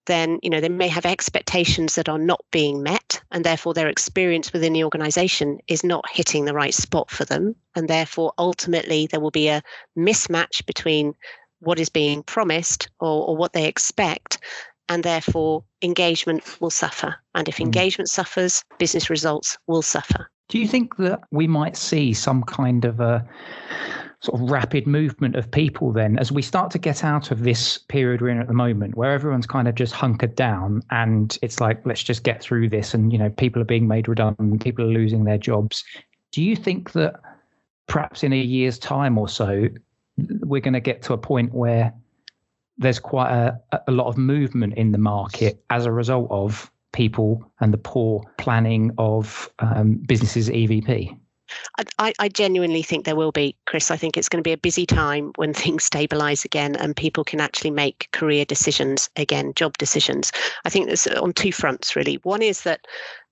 then 0.07 0.39
you 0.43 0.51
know 0.51 0.61
they 0.61 0.69
may 0.69 0.89
have 0.89 1.07
expectations 1.07 1.95
that 1.95 2.09
are 2.09 2.19
not 2.19 2.45
being 2.51 2.83
met 2.83 3.23
and 3.31 3.45
therefore 3.45 3.75
their 3.75 3.89
experience 3.89 4.53
within 4.53 4.73
the 4.73 4.85
organization 4.85 5.59
is 5.69 5.85
not 5.85 6.05
hitting 6.11 6.45
the 6.45 6.55
right 6.55 6.75
spot 6.75 7.11
for 7.11 7.25
them 7.25 7.55
and 7.75 7.89
therefore 7.89 8.33
ultimately 8.39 9.07
there 9.07 9.21
will 9.21 9.31
be 9.31 9.49
a 9.49 9.63
mismatch 9.97 10.65
between 10.67 11.15
what 11.61 11.79
is 11.79 11.89
being 11.89 12.23
promised 12.23 12.89
or, 13.01 13.29
or 13.29 13.37
what 13.37 13.53
they 13.53 13.67
expect 13.67 14.39
and 14.88 15.03
therefore 15.03 15.64
engagement 15.83 16.61
will 16.61 16.70
suffer. 16.70 17.16
And 17.35 17.49
if 17.49 17.57
mm. 17.57 17.64
engagement 17.64 18.09
suffers 18.09 18.62
business 18.79 19.11
results 19.11 19.57
will 19.66 19.83
suffer. 19.83 20.31
Do 20.49 20.59
you 20.59 20.68
think 20.68 20.97
that 20.97 21.20
we 21.31 21.47
might 21.47 21.77
see 21.77 22.12
some 22.12 22.42
kind 22.42 22.85
of 22.85 23.01
a 23.01 23.27
sort 24.20 24.40
of 24.40 24.51
rapid 24.51 24.87
movement 24.87 25.37
of 25.37 25.51
people 25.51 25.92
then 25.92 26.18
as 26.18 26.33
we 26.33 26.40
start 26.40 26.70
to 26.70 26.79
get 26.79 27.05
out 27.05 27.31
of 27.31 27.42
this 27.42 27.77
period 27.77 28.23
we're 28.23 28.29
in 28.29 28.40
at 28.40 28.49
the 28.49 28.55
moment 28.55 28.97
where 28.97 29.12
everyone's 29.12 29.47
kind 29.47 29.68
of 29.68 29.75
just 29.75 29.92
hunkered 29.92 30.35
down 30.35 30.83
and 30.90 31.37
it's 31.42 31.61
like 31.61 31.85
let's 31.85 32.03
just 32.03 32.23
get 32.23 32.42
through 32.42 32.66
this 32.66 32.94
and 32.94 33.12
you 33.12 33.18
know 33.18 33.29
people 33.29 33.61
are 33.61 33.66
being 33.66 33.87
made 33.87 34.09
redundant 34.09 34.62
people 34.62 34.83
are 34.83 34.88
losing 34.88 35.25
their 35.25 35.37
jobs. 35.37 35.85
Do 36.33 36.42
you 36.42 36.57
think 36.57 36.92
that 36.92 37.20
perhaps 37.87 38.25
in 38.25 38.33
a 38.33 38.40
year's 38.40 38.79
time 38.79 39.18
or 39.18 39.29
so 39.29 39.68
we're 40.16 40.61
going 40.61 40.75
to 40.75 40.81
get 40.81 41.03
to 41.03 41.12
a 41.12 41.18
point 41.18 41.53
where 41.53 41.92
there's 42.79 42.99
quite 42.99 43.31
a, 43.31 43.61
a 43.87 43.93
lot 43.93 44.07
of 44.07 44.17
movement 44.17 44.75
in 44.75 44.93
the 44.93 44.99
market 44.99 45.63
as 45.71 45.87
a 45.87 45.93
result 45.93 46.29
of 46.31 46.71
people 46.93 47.45
and 47.61 47.73
the 47.73 47.79
poor 47.79 48.23
planning 48.39 48.93
of 48.99 49.51
um, 49.59 49.95
businesses 50.07 50.49
EVP? 50.49 51.17
I, 51.99 52.13
I, 52.19 52.29
genuinely 52.29 52.83
think 52.83 53.05
there 53.05 53.17
will 53.17 53.33
be, 53.33 53.55
Chris. 53.67 53.91
I 53.91 53.97
think 53.97 54.17
it's 54.17 54.29
going 54.29 54.43
to 54.43 54.49
be 54.49 54.53
a 54.53 54.57
busy 54.57 54.87
time 54.87 55.33
when 55.37 55.53
things 55.55 55.85
stabilize 55.85 56.45
again 56.45 56.75
and 56.77 56.97
people 56.97 57.23
can 57.25 57.41
actually 57.41 57.71
make 57.71 58.09
career 58.13 58.45
decisions 58.45 59.11
again, 59.17 59.53
job 59.55 59.77
decisions. 59.79 60.33
I 60.65 60.71
think 60.71 60.87
there's 60.87 61.07
on 61.07 61.33
two 61.33 61.53
fronts, 61.53 61.95
really. 61.95 62.17
One 62.23 62.43
is 62.43 62.63
that 62.63 62.87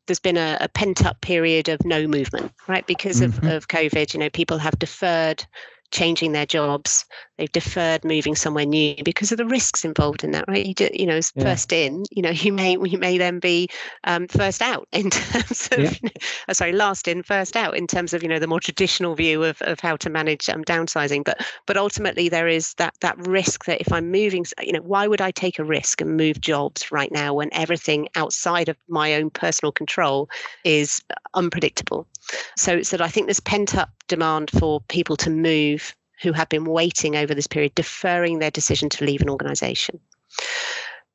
there's 0.06 0.20
been 0.20 0.36
a, 0.36 0.58
a 0.60 0.68
pent 0.68 1.04
up 1.06 1.20
period 1.20 1.68
of 1.68 1.84
no 1.84 2.06
movement, 2.06 2.52
right? 2.68 2.86
Because 2.86 3.20
mm-hmm. 3.20 3.46
of, 3.46 3.52
of 3.52 3.68
COVID, 3.68 4.12
you 4.12 4.20
know, 4.20 4.30
people 4.30 4.58
have 4.58 4.78
deferred 4.78 5.44
changing 5.92 6.32
their 6.32 6.46
jobs. 6.46 7.04
They've 7.38 7.52
deferred 7.52 8.04
moving 8.04 8.34
somewhere 8.34 8.64
new 8.64 8.96
because 9.04 9.30
of 9.30 9.38
the 9.38 9.46
risks 9.46 9.84
involved 9.84 10.24
in 10.24 10.32
that, 10.32 10.46
right? 10.48 10.64
You, 10.64 10.74
do, 10.74 10.88
you 10.92 11.06
know, 11.06 11.20
yeah. 11.34 11.42
first 11.42 11.72
in, 11.72 12.04
you 12.10 12.22
know, 12.22 12.30
you 12.30 12.52
may 12.52 12.72
you 12.72 12.98
may 12.98 13.18
then 13.18 13.38
be 13.38 13.68
um, 14.04 14.26
first 14.28 14.62
out 14.62 14.88
in 14.92 15.10
terms 15.10 15.68
of, 15.72 15.78
yeah. 16.02 16.10
uh, 16.48 16.54
sorry, 16.54 16.72
last 16.72 17.08
in, 17.08 17.22
first 17.22 17.56
out 17.56 17.76
in 17.76 17.86
terms 17.86 18.12
of 18.12 18.22
you 18.22 18.28
know 18.28 18.38
the 18.38 18.46
more 18.46 18.60
traditional 18.60 19.14
view 19.14 19.44
of, 19.44 19.60
of 19.62 19.80
how 19.80 19.96
to 19.96 20.10
manage 20.10 20.48
um, 20.48 20.64
downsizing. 20.64 21.24
But 21.24 21.46
but 21.66 21.76
ultimately 21.76 22.28
there 22.28 22.48
is 22.48 22.74
that 22.74 22.94
that 23.00 23.16
risk 23.26 23.66
that 23.66 23.80
if 23.80 23.92
I'm 23.92 24.10
moving, 24.10 24.44
you 24.62 24.72
know, 24.72 24.82
why 24.82 25.06
would 25.06 25.20
I 25.20 25.30
take 25.30 25.58
a 25.58 25.64
risk 25.64 26.00
and 26.00 26.16
move 26.16 26.40
jobs 26.40 26.90
right 26.90 27.12
now 27.12 27.34
when 27.34 27.50
everything 27.52 28.08
outside 28.16 28.68
of 28.68 28.76
my 28.88 29.14
own 29.14 29.30
personal 29.30 29.72
control 29.72 30.28
is 30.64 31.02
unpredictable? 31.34 32.06
So 32.56 32.76
it's 32.76 32.90
that 32.90 33.00
I 33.00 33.08
think 33.08 33.26
there's 33.26 33.40
pent 33.40 33.76
up 33.76 33.90
demand 34.08 34.50
for 34.50 34.80
people 34.88 35.16
to 35.18 35.30
move 35.30 35.94
who 36.22 36.32
have 36.32 36.48
been 36.48 36.64
waiting 36.64 37.16
over 37.16 37.34
this 37.34 37.46
period, 37.46 37.74
deferring 37.74 38.38
their 38.38 38.50
decision 38.50 38.88
to 38.90 39.04
leave 39.04 39.22
an 39.22 39.30
organization. 39.30 39.98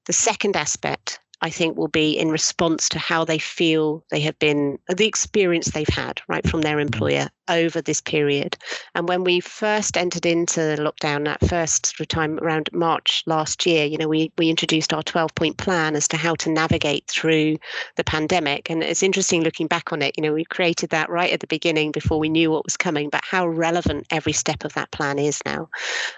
The 0.06 0.14
second 0.14 0.56
aspect 0.56 1.20
I 1.42 1.50
think 1.52 1.78
will 1.78 1.88
be 1.88 2.18
in 2.18 2.30
response 2.30 2.90
to 2.90 3.00
how 3.00 3.24
they 3.24 3.38
feel 3.38 4.04
they 4.10 4.20
have 4.22 4.38
been, 4.40 4.80
the 4.88 5.06
experience 5.06 5.68
they've 5.68 5.88
had, 5.88 6.20
right, 6.28 6.48
from 6.48 6.62
their 6.62 6.78
mm-hmm. 6.78 6.88
employer 6.88 7.30
over 7.48 7.80
this 7.82 8.02
period. 8.02 8.58
And 8.96 9.08
when 9.08 9.24
we 9.24 9.40
first 9.40 9.98
entered 9.98 10.26
into 10.26 10.60
lockdown, 10.60 11.26
that 11.26 11.48
first 11.48 11.96
time 12.10 12.40
around 12.40 12.70
March 12.74 13.24
last 13.28 13.66
year, 13.66 13.86
you 13.86 13.98
know, 13.98 14.08
we, 14.08 14.32
we 14.38 14.50
introduced 14.50 14.94
our 14.94 15.04
12 15.04 15.36
point 15.36 15.58
plan 15.58 15.96
as 15.96 16.08
to 16.10 16.18
how 16.18 16.34
to 16.36 16.50
navigate 16.50 17.08
through 17.08 17.58
the 17.98 18.04
pandemic. 18.04 18.70
And 18.70 18.84
it's 18.84 19.04
interesting 19.04 19.44
looking 19.44 19.68
back 19.68 19.94
on 19.94 20.02
it, 20.02 20.16
you 20.18 20.24
know, 20.24 20.34
we 20.34 20.46
created 20.46 20.90
that 20.90 21.10
right 21.10 21.32
at 21.32 21.40
the 21.40 21.48
beginning 21.48 21.92
before 21.92 22.20
we 22.20 22.30
knew 22.30 22.50
what 22.50 22.66
was 22.66 22.78
coming, 22.78 23.10
but 23.10 23.24
how 23.24 23.48
relevant 23.48 24.08
every 24.10 24.34
step 24.34 24.66
of 24.66 24.74
that 24.74 24.92
plan 24.92 25.20
is 25.20 25.40
now. 25.46 25.70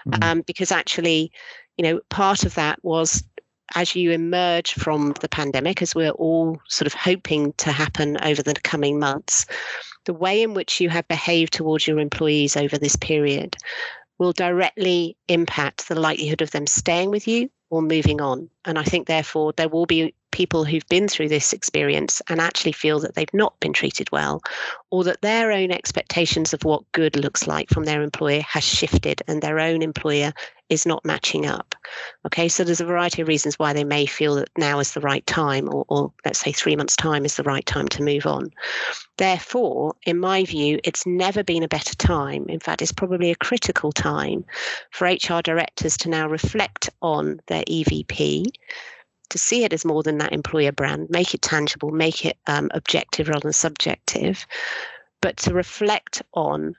Mm-hmm. 0.08 0.22
Um, 0.22 0.40
because 0.46 0.72
actually, 0.72 1.30
you 1.76 1.82
know, 1.82 2.00
part 2.10 2.44
of 2.44 2.54
that 2.56 2.78
was 2.82 3.24
as 3.74 3.94
you 3.94 4.10
emerge 4.10 4.72
from 4.74 5.14
the 5.20 5.28
pandemic, 5.28 5.82
as 5.82 5.94
we're 5.94 6.10
all 6.10 6.60
sort 6.68 6.86
of 6.86 6.94
hoping 6.94 7.52
to 7.54 7.72
happen 7.72 8.16
over 8.22 8.42
the 8.42 8.54
coming 8.54 8.98
months, 8.98 9.46
the 10.04 10.14
way 10.14 10.42
in 10.42 10.54
which 10.54 10.80
you 10.80 10.88
have 10.88 11.06
behaved 11.08 11.52
towards 11.52 11.86
your 11.86 11.98
employees 11.98 12.56
over 12.56 12.78
this 12.78 12.96
period 12.96 13.56
will 14.18 14.32
directly 14.32 15.16
impact 15.28 15.88
the 15.88 15.98
likelihood 15.98 16.42
of 16.42 16.50
them 16.50 16.66
staying 16.66 17.10
with 17.10 17.26
you 17.26 17.50
or 17.70 17.80
moving 17.80 18.20
on. 18.20 18.50
And 18.64 18.78
I 18.78 18.82
think, 18.82 19.06
therefore, 19.06 19.52
there 19.56 19.68
will 19.68 19.86
be 19.86 20.14
people 20.30 20.64
who've 20.64 20.88
been 20.88 21.08
through 21.08 21.28
this 21.28 21.52
experience 21.52 22.22
and 22.28 22.40
actually 22.40 22.72
feel 22.72 23.00
that 23.00 23.14
they've 23.14 23.32
not 23.34 23.58
been 23.60 23.72
treated 23.72 24.10
well, 24.12 24.42
or 24.90 25.04
that 25.04 25.22
their 25.22 25.52
own 25.52 25.70
expectations 25.70 26.52
of 26.52 26.64
what 26.64 26.90
good 26.92 27.16
looks 27.16 27.46
like 27.46 27.68
from 27.68 27.84
their 27.84 28.02
employer 28.02 28.42
has 28.42 28.64
shifted 28.64 29.22
and 29.26 29.42
their 29.42 29.58
own 29.58 29.82
employer 29.82 30.32
is 30.70 30.86
not 30.86 31.04
matching 31.04 31.46
up. 31.46 31.74
Okay, 32.24 32.48
so 32.48 32.62
there's 32.62 32.80
a 32.80 32.86
variety 32.86 33.20
of 33.20 33.28
reasons 33.28 33.58
why 33.58 33.72
they 33.72 33.84
may 33.84 34.06
feel 34.06 34.36
that 34.36 34.48
now 34.56 34.78
is 34.78 34.94
the 34.94 35.00
right 35.00 35.26
time, 35.26 35.68
or, 35.68 35.84
or 35.88 36.12
let's 36.24 36.38
say 36.38 36.52
three 36.52 36.76
months' 36.76 36.96
time 36.96 37.24
is 37.24 37.34
the 37.36 37.42
right 37.42 37.66
time 37.66 37.88
to 37.88 38.02
move 38.02 38.24
on. 38.24 38.50
Therefore, 39.18 39.96
in 40.04 40.18
my 40.18 40.44
view, 40.44 40.78
it's 40.84 41.04
never 41.04 41.42
been 41.42 41.64
a 41.64 41.68
better 41.68 41.94
time. 41.96 42.46
In 42.48 42.60
fact, 42.60 42.82
it's 42.82 42.92
probably 42.92 43.30
a 43.30 43.36
critical 43.36 43.92
time 43.92 44.44
for 44.92 45.06
HR 45.06 45.42
directors 45.42 45.96
to 45.98 46.08
now 46.08 46.28
reflect 46.28 46.88
on 47.02 47.40
their 47.48 47.64
EVP 47.64 48.46
to 49.30 49.38
see 49.38 49.64
it 49.64 49.72
as 49.72 49.84
more 49.84 50.02
than 50.02 50.18
that 50.18 50.32
employer 50.32 50.72
brand, 50.72 51.08
make 51.10 51.34
it 51.34 51.42
tangible, 51.42 51.90
make 51.90 52.24
it 52.24 52.36
um, 52.46 52.70
objective 52.74 53.28
rather 53.28 53.40
than 53.40 53.52
subjective, 53.52 54.46
but 55.20 55.36
to 55.38 55.54
reflect 55.54 56.22
on 56.34 56.74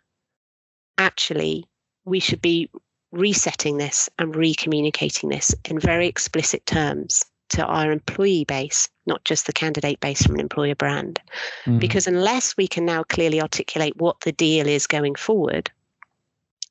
actually 0.98 1.66
we 2.06 2.20
should 2.20 2.42
be 2.42 2.70
resetting 3.12 3.78
this 3.78 4.10
and 4.20 4.34
recommunicating 4.34 5.30
this 5.30 5.54
in 5.66 5.80
very 5.80 6.08
explicit 6.08 6.66
terms 6.66 7.24
to 7.50 7.66
our 7.66 7.92
employee 7.92 8.46
base, 8.46 8.88
not 9.06 9.24
just 9.26 9.46
the 9.46 9.54
candidate 9.54 10.00
base 10.00 10.24
from 10.24 10.36
an 10.36 10.42
employer 10.42 10.76
brand. 10.76 11.20
Mm. 11.66 11.80
Because 11.80 12.08
unless 12.08 12.56
we 12.56 12.68
can 12.68 12.86
now 12.86 13.04
clearly 13.04 13.42
articulate 13.42 13.98
what 13.98 14.22
the 14.22 14.32
deal 14.32 14.68
is 14.68 14.88
going 14.88 15.16
forward, 15.16 15.70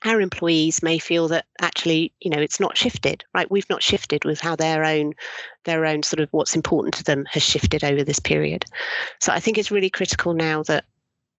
our 0.04 0.20
employees 0.20 0.82
may 0.82 0.98
feel 0.98 1.28
that 1.28 1.46
actually 1.60 2.12
you 2.20 2.30
know 2.30 2.38
it's 2.40 2.60
not 2.60 2.76
shifted 2.76 3.24
right? 3.34 3.50
We've 3.50 3.68
not 3.70 3.82
shifted 3.82 4.24
with 4.24 4.40
how 4.40 4.56
their 4.56 4.84
own 4.84 5.14
their 5.64 5.86
own 5.86 6.02
sort 6.02 6.20
of 6.20 6.28
what's 6.32 6.56
important 6.56 6.94
to 6.94 7.04
them 7.04 7.26
has 7.30 7.42
shifted 7.42 7.84
over 7.84 8.02
this 8.04 8.20
period. 8.20 8.64
So 9.20 9.32
i 9.32 9.40
think 9.40 9.58
it's 9.58 9.70
really 9.70 9.90
critical 9.90 10.34
now 10.34 10.62
that 10.64 10.84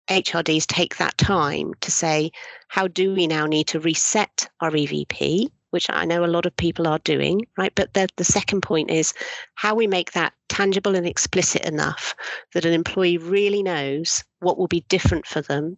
hrds 0.10 0.65
take 0.65 0.97
that 0.97 1.17
time 1.17 1.74
to 1.82 1.91
say 1.91 2.32
how 2.67 2.88
do 2.88 3.13
we 3.13 3.28
now 3.28 3.45
need 3.45 3.67
to 3.67 3.80
reset 3.80 4.50
our 4.60 4.71
evp 4.71 5.47
which 5.69 5.89
i 5.89 6.06
know 6.06 6.26
a 6.26 6.28
lot 6.36 6.45
of 6.45 6.56
people 6.58 6.88
are 6.88 7.00
doing 7.00 7.45
right? 7.58 7.74
But 7.76 7.93
the, 7.93 8.08
the 8.17 8.24
second 8.24 8.62
point 8.62 8.89
is 8.89 9.13
how 9.56 9.76
we 9.76 9.88
make 9.88 10.12
that 10.12 10.34
tangible 10.50 10.95
and 10.95 11.08
explicit 11.08 11.63
enough 11.65 12.15
that 12.54 12.65
an 12.65 12.74
employee 12.74 13.17
really 13.17 13.63
knows 13.63 14.24
what 14.39 14.58
will 14.58 14.67
be 14.67 14.86
different 14.89 15.26
for 15.26 15.41
them 15.41 15.78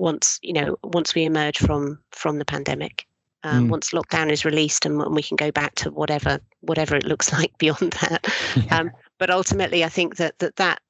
once 0.00 0.40
you 0.42 0.52
know 0.52 0.76
once 0.82 1.14
we 1.14 1.24
emerge 1.24 1.58
from 1.58 1.98
from 2.10 2.38
the 2.38 2.44
pandemic 2.44 3.06
um, 3.42 3.66
mm. 3.66 3.70
once 3.70 3.90
lockdown 3.90 4.30
is 4.30 4.44
released 4.44 4.84
and, 4.84 5.00
and, 5.00 5.14
we 5.14 5.22
can 5.22 5.36
go 5.36 5.50
back 5.50 5.74
to 5.74 5.90
whatever 5.90 6.40
whatever 6.60 6.96
it 6.96 7.04
looks 7.04 7.32
like 7.38 7.56
beyond 7.58 7.92
that 8.00 8.26
yeah. 8.56 8.78
um, 8.78 8.90
but 9.18 9.30
ultimately 9.30 9.84
i 9.84 9.88
think 9.88 10.16
that 10.16 10.38
that 10.38 10.56
that 10.56 10.80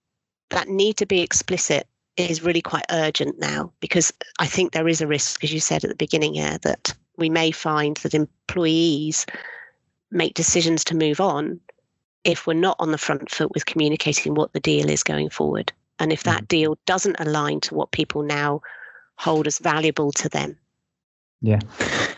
that 0.50 0.68
need 0.68 0.96
to 0.96 1.06
be 1.06 1.20
explicit 1.20 1.86
is 2.16 2.42
really 2.42 2.62
quite 2.62 2.84
urgent 2.90 3.38
now 3.38 3.72
because 3.80 4.12
i 4.38 4.46
think 4.46 4.72
there 4.72 4.88
is 4.88 5.00
a 5.00 5.06
risk 5.06 5.42
as 5.44 5.52
you 5.52 5.60
said 5.60 5.82
at 5.84 5.90
the 5.90 5.96
beginning 5.96 6.34
here 6.34 6.58
that 6.62 6.94
we 7.16 7.28
may 7.28 7.50
find 7.50 7.96
that 7.98 8.14
employees 8.14 9.26
make 10.10 10.34
decisions 10.34 10.84
to 10.84 10.96
move 10.96 11.20
on 11.20 11.60
if 12.24 12.46
we're 12.46 12.54
not 12.54 12.76
on 12.78 12.92
the 12.92 12.98
front 12.98 13.30
foot 13.30 13.52
with 13.54 13.66
communicating 13.66 14.34
what 14.34 14.52
the 14.52 14.60
deal 14.60 14.88
is 14.88 15.02
going 15.02 15.30
forward 15.30 15.72
and 15.98 16.12
if 16.12 16.22
that 16.22 16.44
mm. 16.44 16.48
deal 16.48 16.78
doesn't 16.86 17.18
align 17.18 17.60
to 17.60 17.74
what 17.74 17.90
people 17.90 18.22
now 18.22 18.60
hold 19.20 19.46
as 19.46 19.58
valuable 19.58 20.10
to 20.12 20.28
them. 20.30 20.56
Yeah. 21.42 21.60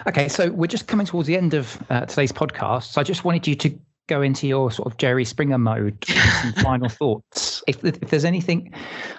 Okay. 0.06 0.28
So 0.28 0.50
we're 0.50 0.68
just 0.68 0.86
coming 0.86 1.06
towards 1.06 1.26
the 1.26 1.36
end 1.36 1.52
of 1.52 1.82
uh, 1.90 2.06
today's 2.06 2.32
podcast. 2.32 2.92
So 2.92 3.00
I 3.00 3.04
just 3.04 3.24
wanted 3.24 3.46
you 3.46 3.56
to 3.56 3.78
go 4.08 4.22
into 4.22 4.46
your 4.46 4.70
sort 4.70 4.86
of 4.86 4.96
Jerry 4.98 5.24
Springer 5.24 5.58
mode, 5.58 6.04
some 6.04 6.52
final 6.62 6.88
thoughts. 6.88 7.62
If, 7.66 7.84
if 7.84 8.00
there's 8.00 8.24
anything, 8.24 8.72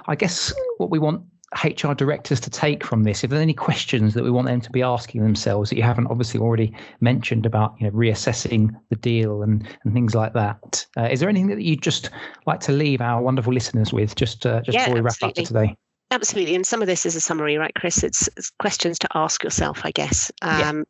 I 0.08 0.16
guess 0.16 0.54
what 0.78 0.90
we 0.90 1.00
want 1.00 1.24
HR 1.64 1.94
directors 1.94 2.40
to 2.42 2.50
take 2.50 2.86
from 2.86 3.04
this, 3.04 3.24
if 3.24 3.30
there's 3.30 3.42
any 3.42 3.54
questions 3.54 4.14
that 4.14 4.24
we 4.24 4.32
want 4.32 4.48
them 4.48 4.62
to 4.62 4.72
be 4.72 4.82
asking 4.82 5.22
themselves 5.22 5.70
that 5.70 5.76
you 5.76 5.84
haven't 5.84 6.08
obviously 6.08 6.40
already 6.40 6.74
mentioned 7.02 7.46
about, 7.46 7.76
you 7.80 7.86
know, 7.86 7.92
reassessing 7.92 8.70
the 8.90 8.96
deal 8.96 9.44
and, 9.44 9.68
and 9.84 9.94
things 9.94 10.16
like 10.16 10.34
that, 10.34 10.86
uh, 10.98 11.10
is 11.12 11.20
there 11.20 11.30
anything 11.30 11.48
that 11.50 11.62
you'd 11.62 11.82
just 11.82 12.10
like 12.46 12.62
to 12.62 12.72
leave 12.72 13.02
our 13.02 13.22
wonderful 13.22 13.54
listeners 13.54 13.92
with 13.92 14.16
just 14.16 14.46
uh, 14.46 14.62
just 14.62 14.76
yeah, 14.76 14.86
before 14.86 14.96
we 14.96 15.02
wrap 15.02 15.14
absolutely. 15.22 15.44
up 15.44 15.48
today? 15.48 15.78
Absolutely. 16.14 16.54
And 16.54 16.66
some 16.66 16.84
of 16.84 16.88
this 16.88 17.08
is 17.08 17.16
a 17.16 17.20
summary, 17.20 17.58
right, 17.58 17.74
Chris? 17.74 18.04
It's, 18.04 18.30
it's 18.38 18.52
questions 18.60 19.00
to 19.00 19.08
ask 19.16 19.44
yourself, 19.44 19.82
I 19.84 19.90
guess. 19.90 20.32
Um, 20.44 20.78
yeah. 20.78 20.84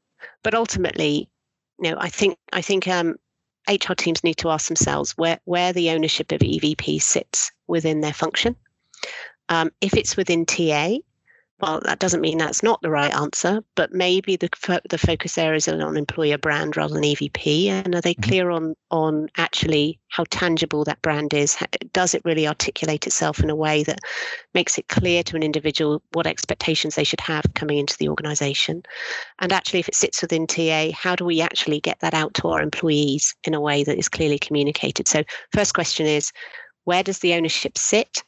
But 0.43 0.53
ultimately, 0.53 1.29
you 1.79 1.91
know, 1.91 1.97
I 1.97 2.09
think 2.09 2.37
I 2.51 2.61
think 2.61 2.89
um, 2.89 3.15
HR 3.69 3.93
teams 3.93 4.21
need 4.21 4.35
to 4.37 4.49
ask 4.49 4.67
themselves 4.67 5.13
where 5.13 5.39
where 5.45 5.71
the 5.71 5.91
ownership 5.91 6.33
of 6.33 6.41
EVP 6.41 7.01
sits 7.01 7.51
within 7.67 8.01
their 8.01 8.13
function. 8.13 8.57
Um, 9.47 9.71
if 9.79 9.93
it's 9.93 10.17
within 10.17 10.45
TA, 10.45 10.97
well, 11.59 11.79
that 11.85 11.99
doesn't 11.99 12.21
mean 12.21 12.39
that's 12.39 12.63
not 12.63 12.81
the 12.81 12.89
right 12.89 13.13
answer, 13.15 13.63
but 13.75 13.93
maybe 13.93 14.35
the 14.35 14.49
fo- 14.55 14.79
the 14.89 14.97
focus 14.97 15.35
there 15.35 15.53
is 15.53 15.67
on 15.67 15.95
employer 15.95 16.37
brand 16.37 16.75
rather 16.75 16.93
than 16.93 17.03
EVP. 17.03 17.67
And 17.67 17.95
are 17.95 18.01
they 18.01 18.15
mm-hmm. 18.15 18.29
clear 18.29 18.49
on 18.49 18.75
on 18.91 19.29
actually 19.37 19.99
how 20.09 20.25
tangible 20.29 20.83
that 20.83 21.01
brand 21.01 21.33
is? 21.33 21.55
Does 21.93 22.15
it 22.15 22.25
really 22.25 22.47
articulate 22.47 23.07
itself 23.07 23.39
in 23.39 23.49
a 23.49 23.55
way 23.55 23.83
that 23.83 23.99
makes 24.53 24.77
it 24.77 24.89
clear 24.89 25.23
to 25.23 25.35
an 25.35 25.43
individual 25.43 26.01
what 26.11 26.27
expectations 26.27 26.95
they 26.95 27.03
should 27.03 27.21
have 27.21 27.45
coming 27.53 27.77
into 27.77 27.95
the 27.97 28.09
organisation? 28.09 28.83
And 29.39 29.53
actually, 29.53 29.79
if 29.79 29.87
it 29.87 29.95
sits 29.95 30.21
within 30.21 30.47
TA, 30.47 30.91
how 30.93 31.15
do 31.15 31.23
we 31.23 31.39
actually 31.39 31.79
get 31.79 31.99
that 31.99 32.13
out 32.13 32.33
to 32.35 32.49
our 32.49 32.61
employees 32.61 33.35
in 33.43 33.53
a 33.53 33.61
way 33.61 33.83
that 33.83 33.97
is 33.97 34.09
clearly 34.09 34.39
communicated? 34.39 35.07
So, 35.07 35.23
first 35.53 35.73
question 35.75 36.07
is, 36.07 36.31
where 36.83 37.03
does 37.03 37.19
the 37.19 37.35
ownership 37.35 37.77
sit? 37.77 38.23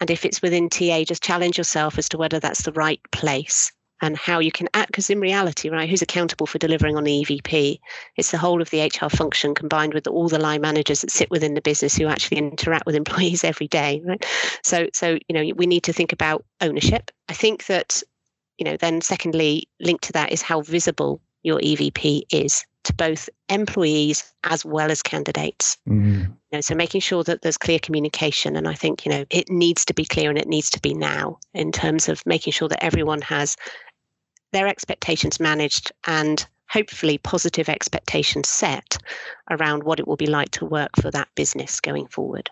And 0.00 0.10
if 0.10 0.24
it's 0.24 0.42
within 0.42 0.68
TA, 0.68 1.04
just 1.04 1.22
challenge 1.22 1.58
yourself 1.58 1.98
as 1.98 2.08
to 2.10 2.18
whether 2.18 2.40
that's 2.40 2.62
the 2.62 2.72
right 2.72 3.00
place 3.12 3.72
and 4.02 4.16
how 4.16 4.38
you 4.38 4.52
can 4.52 4.68
act. 4.74 4.88
Because 4.88 5.08
in 5.08 5.20
reality, 5.20 5.70
right, 5.70 5.88
who's 5.88 6.02
accountable 6.02 6.46
for 6.46 6.58
delivering 6.58 6.96
on 6.96 7.04
the 7.04 7.24
EVP? 7.24 7.78
It's 8.16 8.30
the 8.30 8.38
whole 8.38 8.60
of 8.60 8.70
the 8.70 8.82
HR 8.82 9.08
function 9.08 9.54
combined 9.54 9.94
with 9.94 10.06
all 10.06 10.28
the 10.28 10.38
line 10.38 10.60
managers 10.60 11.00
that 11.00 11.10
sit 11.10 11.30
within 11.30 11.54
the 11.54 11.62
business 11.62 11.96
who 11.96 12.06
actually 12.06 12.38
interact 12.38 12.86
with 12.86 12.94
employees 12.96 13.44
every 13.44 13.68
day, 13.68 14.02
right? 14.04 14.24
So, 14.62 14.88
so 14.92 15.18
you 15.28 15.34
know, 15.34 15.54
we 15.56 15.66
need 15.66 15.84
to 15.84 15.92
think 15.92 16.12
about 16.12 16.44
ownership. 16.60 17.10
I 17.28 17.32
think 17.32 17.66
that, 17.66 18.02
you 18.58 18.64
know, 18.64 18.76
then 18.76 19.00
secondly, 19.00 19.68
linked 19.80 20.04
to 20.04 20.12
that 20.12 20.32
is 20.32 20.42
how 20.42 20.62
visible 20.62 21.20
your 21.42 21.60
EVP 21.60 22.22
is 22.30 22.64
to 22.84 22.94
both 22.94 23.28
employees 23.48 24.32
as 24.44 24.64
well 24.64 24.90
as 24.90 25.02
candidates. 25.02 25.76
Mm. 25.88 26.20
You 26.20 26.36
know, 26.52 26.60
so 26.60 26.74
making 26.74 27.00
sure 27.00 27.24
that 27.24 27.42
there's 27.42 27.58
clear 27.58 27.78
communication, 27.78 28.56
and 28.56 28.68
I 28.68 28.74
think 28.74 29.04
you 29.04 29.12
know 29.12 29.24
it 29.30 29.50
needs 29.50 29.84
to 29.86 29.94
be 29.94 30.04
clear 30.04 30.30
and 30.30 30.38
it 30.38 30.48
needs 30.48 30.70
to 30.70 30.80
be 30.80 30.94
now 30.94 31.38
in 31.52 31.72
terms 31.72 32.08
of 32.08 32.24
making 32.26 32.52
sure 32.52 32.68
that 32.68 32.84
everyone 32.84 33.22
has 33.22 33.56
their 34.52 34.68
expectations 34.68 35.40
managed 35.40 35.92
and 36.06 36.46
hopefully 36.68 37.18
positive 37.18 37.68
expectations 37.68 38.48
set 38.48 38.96
around 39.50 39.84
what 39.84 39.98
it 39.98 40.06
will 40.06 40.16
be 40.16 40.26
like 40.26 40.50
to 40.50 40.64
work 40.64 40.90
for 41.00 41.10
that 41.10 41.28
business 41.34 41.80
going 41.80 42.06
forward. 42.06 42.50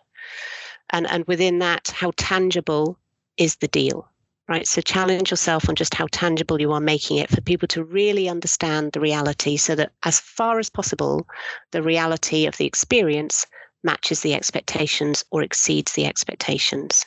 And 0.90 1.06
and 1.10 1.24
within 1.26 1.58
that, 1.60 1.88
how 1.94 2.12
tangible 2.16 2.98
is 3.36 3.56
the 3.56 3.68
deal? 3.68 4.08
Right? 4.48 4.66
So 4.66 4.80
challenge 4.80 5.30
yourself 5.30 5.68
on 5.68 5.76
just 5.76 5.94
how 5.94 6.06
tangible 6.10 6.60
you 6.60 6.72
are 6.72 6.80
making 6.80 7.18
it 7.18 7.30
for 7.30 7.40
people 7.40 7.68
to 7.68 7.84
really 7.84 8.28
understand 8.28 8.92
the 8.92 9.00
reality 9.00 9.56
so 9.56 9.74
that 9.74 9.92
as 10.02 10.20
far 10.20 10.58
as 10.58 10.70
possible, 10.70 11.26
the 11.70 11.82
reality 11.82 12.46
of 12.46 12.56
the 12.56 12.66
experience 12.66 13.46
matches 13.84 14.20
the 14.20 14.34
expectations 14.34 15.24
or 15.30 15.42
exceeds 15.42 15.92
the 15.92 16.06
expectations. 16.06 17.06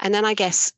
And 0.00 0.14
then 0.14 0.24
I 0.24 0.34
guess, 0.34 0.72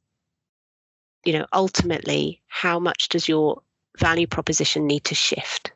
you 1.24 1.32
know, 1.32 1.46
ultimately, 1.52 2.40
how 2.48 2.78
much 2.78 3.08
does 3.08 3.28
your 3.28 3.62
value 3.98 4.26
proposition 4.26 4.86
need 4.86 5.04
to 5.04 5.14
shift? 5.14 5.72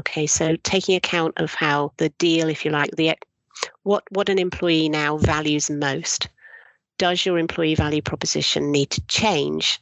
Okay, 0.00 0.26
so 0.26 0.56
taking 0.62 0.94
account 0.94 1.34
of 1.38 1.54
how 1.54 1.92
the 1.96 2.08
deal, 2.10 2.48
if 2.48 2.64
you 2.64 2.70
like, 2.70 2.90
the 2.92 3.14
what 3.82 4.04
what 4.10 4.28
an 4.28 4.38
employee 4.38 4.88
now 4.88 5.16
values 5.16 5.68
most 5.68 6.28
does 6.98 7.24
your 7.24 7.38
employee 7.38 7.74
value 7.74 8.02
proposition 8.02 8.70
need 8.70 8.90
to 8.90 9.00
change 9.06 9.80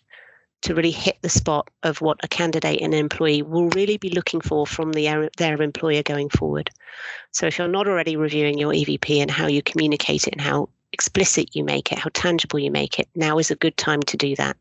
to 0.63 0.75
really 0.75 0.91
hit 0.91 1.17
the 1.23 1.29
spot 1.29 1.71
of 1.83 2.01
what 2.01 2.19
a 2.23 2.29
candidate 2.29 2.81
and 2.81 2.95
an 2.95 3.01
employee 3.01 3.43
will 3.43 3.69
really 3.71 3.97
be 3.99 4.11
looking 4.11 4.41
for 4.41 4.67
from 4.67 4.93
the, 4.93 5.31
their 5.37 5.61
employer 5.61 6.03
going 6.03 6.29
forward. 6.29 6.71
So 7.33 7.47
if 7.47 7.59
you're 7.59 7.69
not 7.69 7.87
already 7.87 8.17
reviewing 8.17 8.59
your 8.59 8.73
EVP 8.73 9.21
and 9.21 9.31
how 9.31 9.47
you 9.47 9.63
communicate 9.63 10.27
it 10.27 10.33
and 10.33 10.41
how 10.41 10.69
explicit 10.93 11.55
you 11.55 11.63
make 11.63 11.93
it, 11.93 11.99
how 11.99 12.11
tangible 12.15 12.59
you 12.59 12.71
make 12.71 12.99
it, 12.99 13.09
now 13.15 13.39
is 13.39 13.51
a 13.51 13.57
good 13.57 13.77
time 13.77 14.03
to 14.05 14.17
do 14.17 14.35
that. 14.37 14.57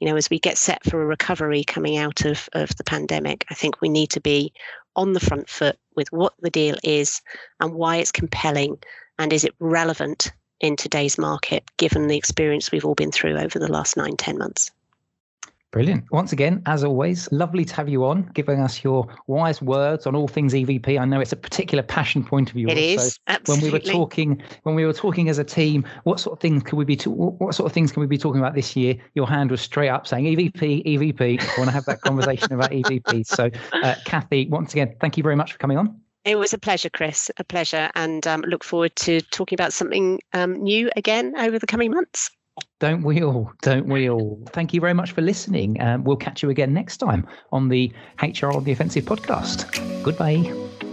You 0.00 0.08
know, 0.08 0.16
as 0.16 0.28
we 0.28 0.38
get 0.38 0.58
set 0.58 0.84
for 0.84 1.00
a 1.00 1.06
recovery 1.06 1.62
coming 1.64 1.96
out 1.96 2.24
of, 2.24 2.48
of 2.52 2.76
the 2.76 2.84
pandemic, 2.84 3.44
I 3.50 3.54
think 3.54 3.80
we 3.80 3.88
need 3.88 4.10
to 4.10 4.20
be 4.20 4.52
on 4.96 5.12
the 5.12 5.20
front 5.20 5.48
foot 5.48 5.78
with 5.94 6.10
what 6.12 6.34
the 6.40 6.50
deal 6.50 6.76
is 6.82 7.22
and 7.60 7.74
why 7.74 7.96
it's 7.96 8.12
compelling 8.12 8.78
and 9.18 9.32
is 9.32 9.44
it 9.44 9.54
relevant 9.60 10.32
in 10.60 10.76
today's 10.76 11.18
market, 11.18 11.64
given 11.76 12.06
the 12.06 12.16
experience 12.16 12.70
we've 12.70 12.84
all 12.84 12.94
been 12.94 13.12
through 13.12 13.38
over 13.38 13.58
the 13.58 13.70
last 13.70 13.96
nine, 13.96 14.16
10 14.16 14.38
months. 14.38 14.70
Brilliant. 15.72 16.02
Once 16.10 16.32
again, 16.32 16.62
as 16.66 16.82
always, 16.82 17.30
lovely 17.30 17.64
to 17.64 17.74
have 17.76 17.88
you 17.88 18.04
on, 18.04 18.28
giving 18.34 18.58
us 18.58 18.82
your 18.82 19.06
wise 19.28 19.62
words 19.62 20.04
on 20.04 20.16
all 20.16 20.26
things 20.26 20.52
EVP. 20.52 20.98
I 20.98 21.04
know 21.04 21.20
it's 21.20 21.30
a 21.30 21.36
particular 21.36 21.84
passion 21.84 22.24
point 22.24 22.50
of 22.50 22.56
yours. 22.56 22.72
It 22.72 22.78
is. 22.78 23.14
So 23.14 23.20
absolutely. 23.28 23.70
When 23.70 23.72
we 23.72 23.78
were 23.78 23.92
talking, 23.92 24.42
when 24.64 24.74
we 24.74 24.84
were 24.84 24.92
talking 24.92 25.28
as 25.28 25.38
a 25.38 25.44
team, 25.44 25.86
what 26.02 26.18
sort 26.18 26.36
of 26.36 26.40
things 26.40 26.64
could 26.64 26.76
we 26.76 26.84
be? 26.84 26.96
To, 26.96 27.10
what 27.10 27.54
sort 27.54 27.66
of 27.66 27.72
things 27.72 27.92
can 27.92 28.00
we 28.00 28.08
be 28.08 28.18
talking 28.18 28.40
about 28.40 28.56
this 28.56 28.74
year? 28.74 28.96
Your 29.14 29.28
hand 29.28 29.52
was 29.52 29.60
straight 29.60 29.90
up 29.90 30.08
saying 30.08 30.24
EVP, 30.24 30.84
EVP. 30.84 31.40
I 31.40 31.58
want 31.58 31.68
to 31.68 31.72
have 31.72 31.84
that 31.84 32.00
conversation 32.00 32.52
about 32.52 32.72
EVP. 32.72 33.24
So, 33.24 33.48
uh, 33.72 33.94
Kathy, 34.04 34.48
once 34.48 34.72
again, 34.72 34.96
thank 35.00 35.16
you 35.16 35.22
very 35.22 35.36
much 35.36 35.52
for 35.52 35.58
coming 35.58 35.78
on. 35.78 36.00
It 36.24 36.36
was 36.38 36.52
a 36.52 36.58
pleasure, 36.58 36.90
Chris, 36.90 37.30
a 37.38 37.44
pleasure, 37.44 37.90
and 37.94 38.26
um, 38.26 38.42
look 38.42 38.62
forward 38.62 38.94
to 38.96 39.20
talking 39.20 39.56
about 39.56 39.72
something 39.72 40.20
um, 40.34 40.52
new 40.62 40.90
again 40.96 41.34
over 41.38 41.58
the 41.58 41.66
coming 41.66 41.90
months. 41.90 42.30
Don't 42.78 43.02
we 43.02 43.22
all? 43.22 43.52
Don't 43.62 43.86
we 43.86 44.10
all? 44.10 44.42
Thank 44.48 44.74
you 44.74 44.80
very 44.80 44.92
much 44.92 45.12
for 45.12 45.22
listening. 45.22 45.80
Um, 45.80 46.04
we'll 46.04 46.16
catch 46.16 46.42
you 46.42 46.50
again 46.50 46.74
next 46.74 46.98
time 46.98 47.26
on 47.52 47.68
the 47.68 47.92
HR 48.22 48.52
on 48.52 48.64
the 48.64 48.72
Offensive 48.72 49.04
podcast. 49.04 49.64
Goodbye. 50.02 50.89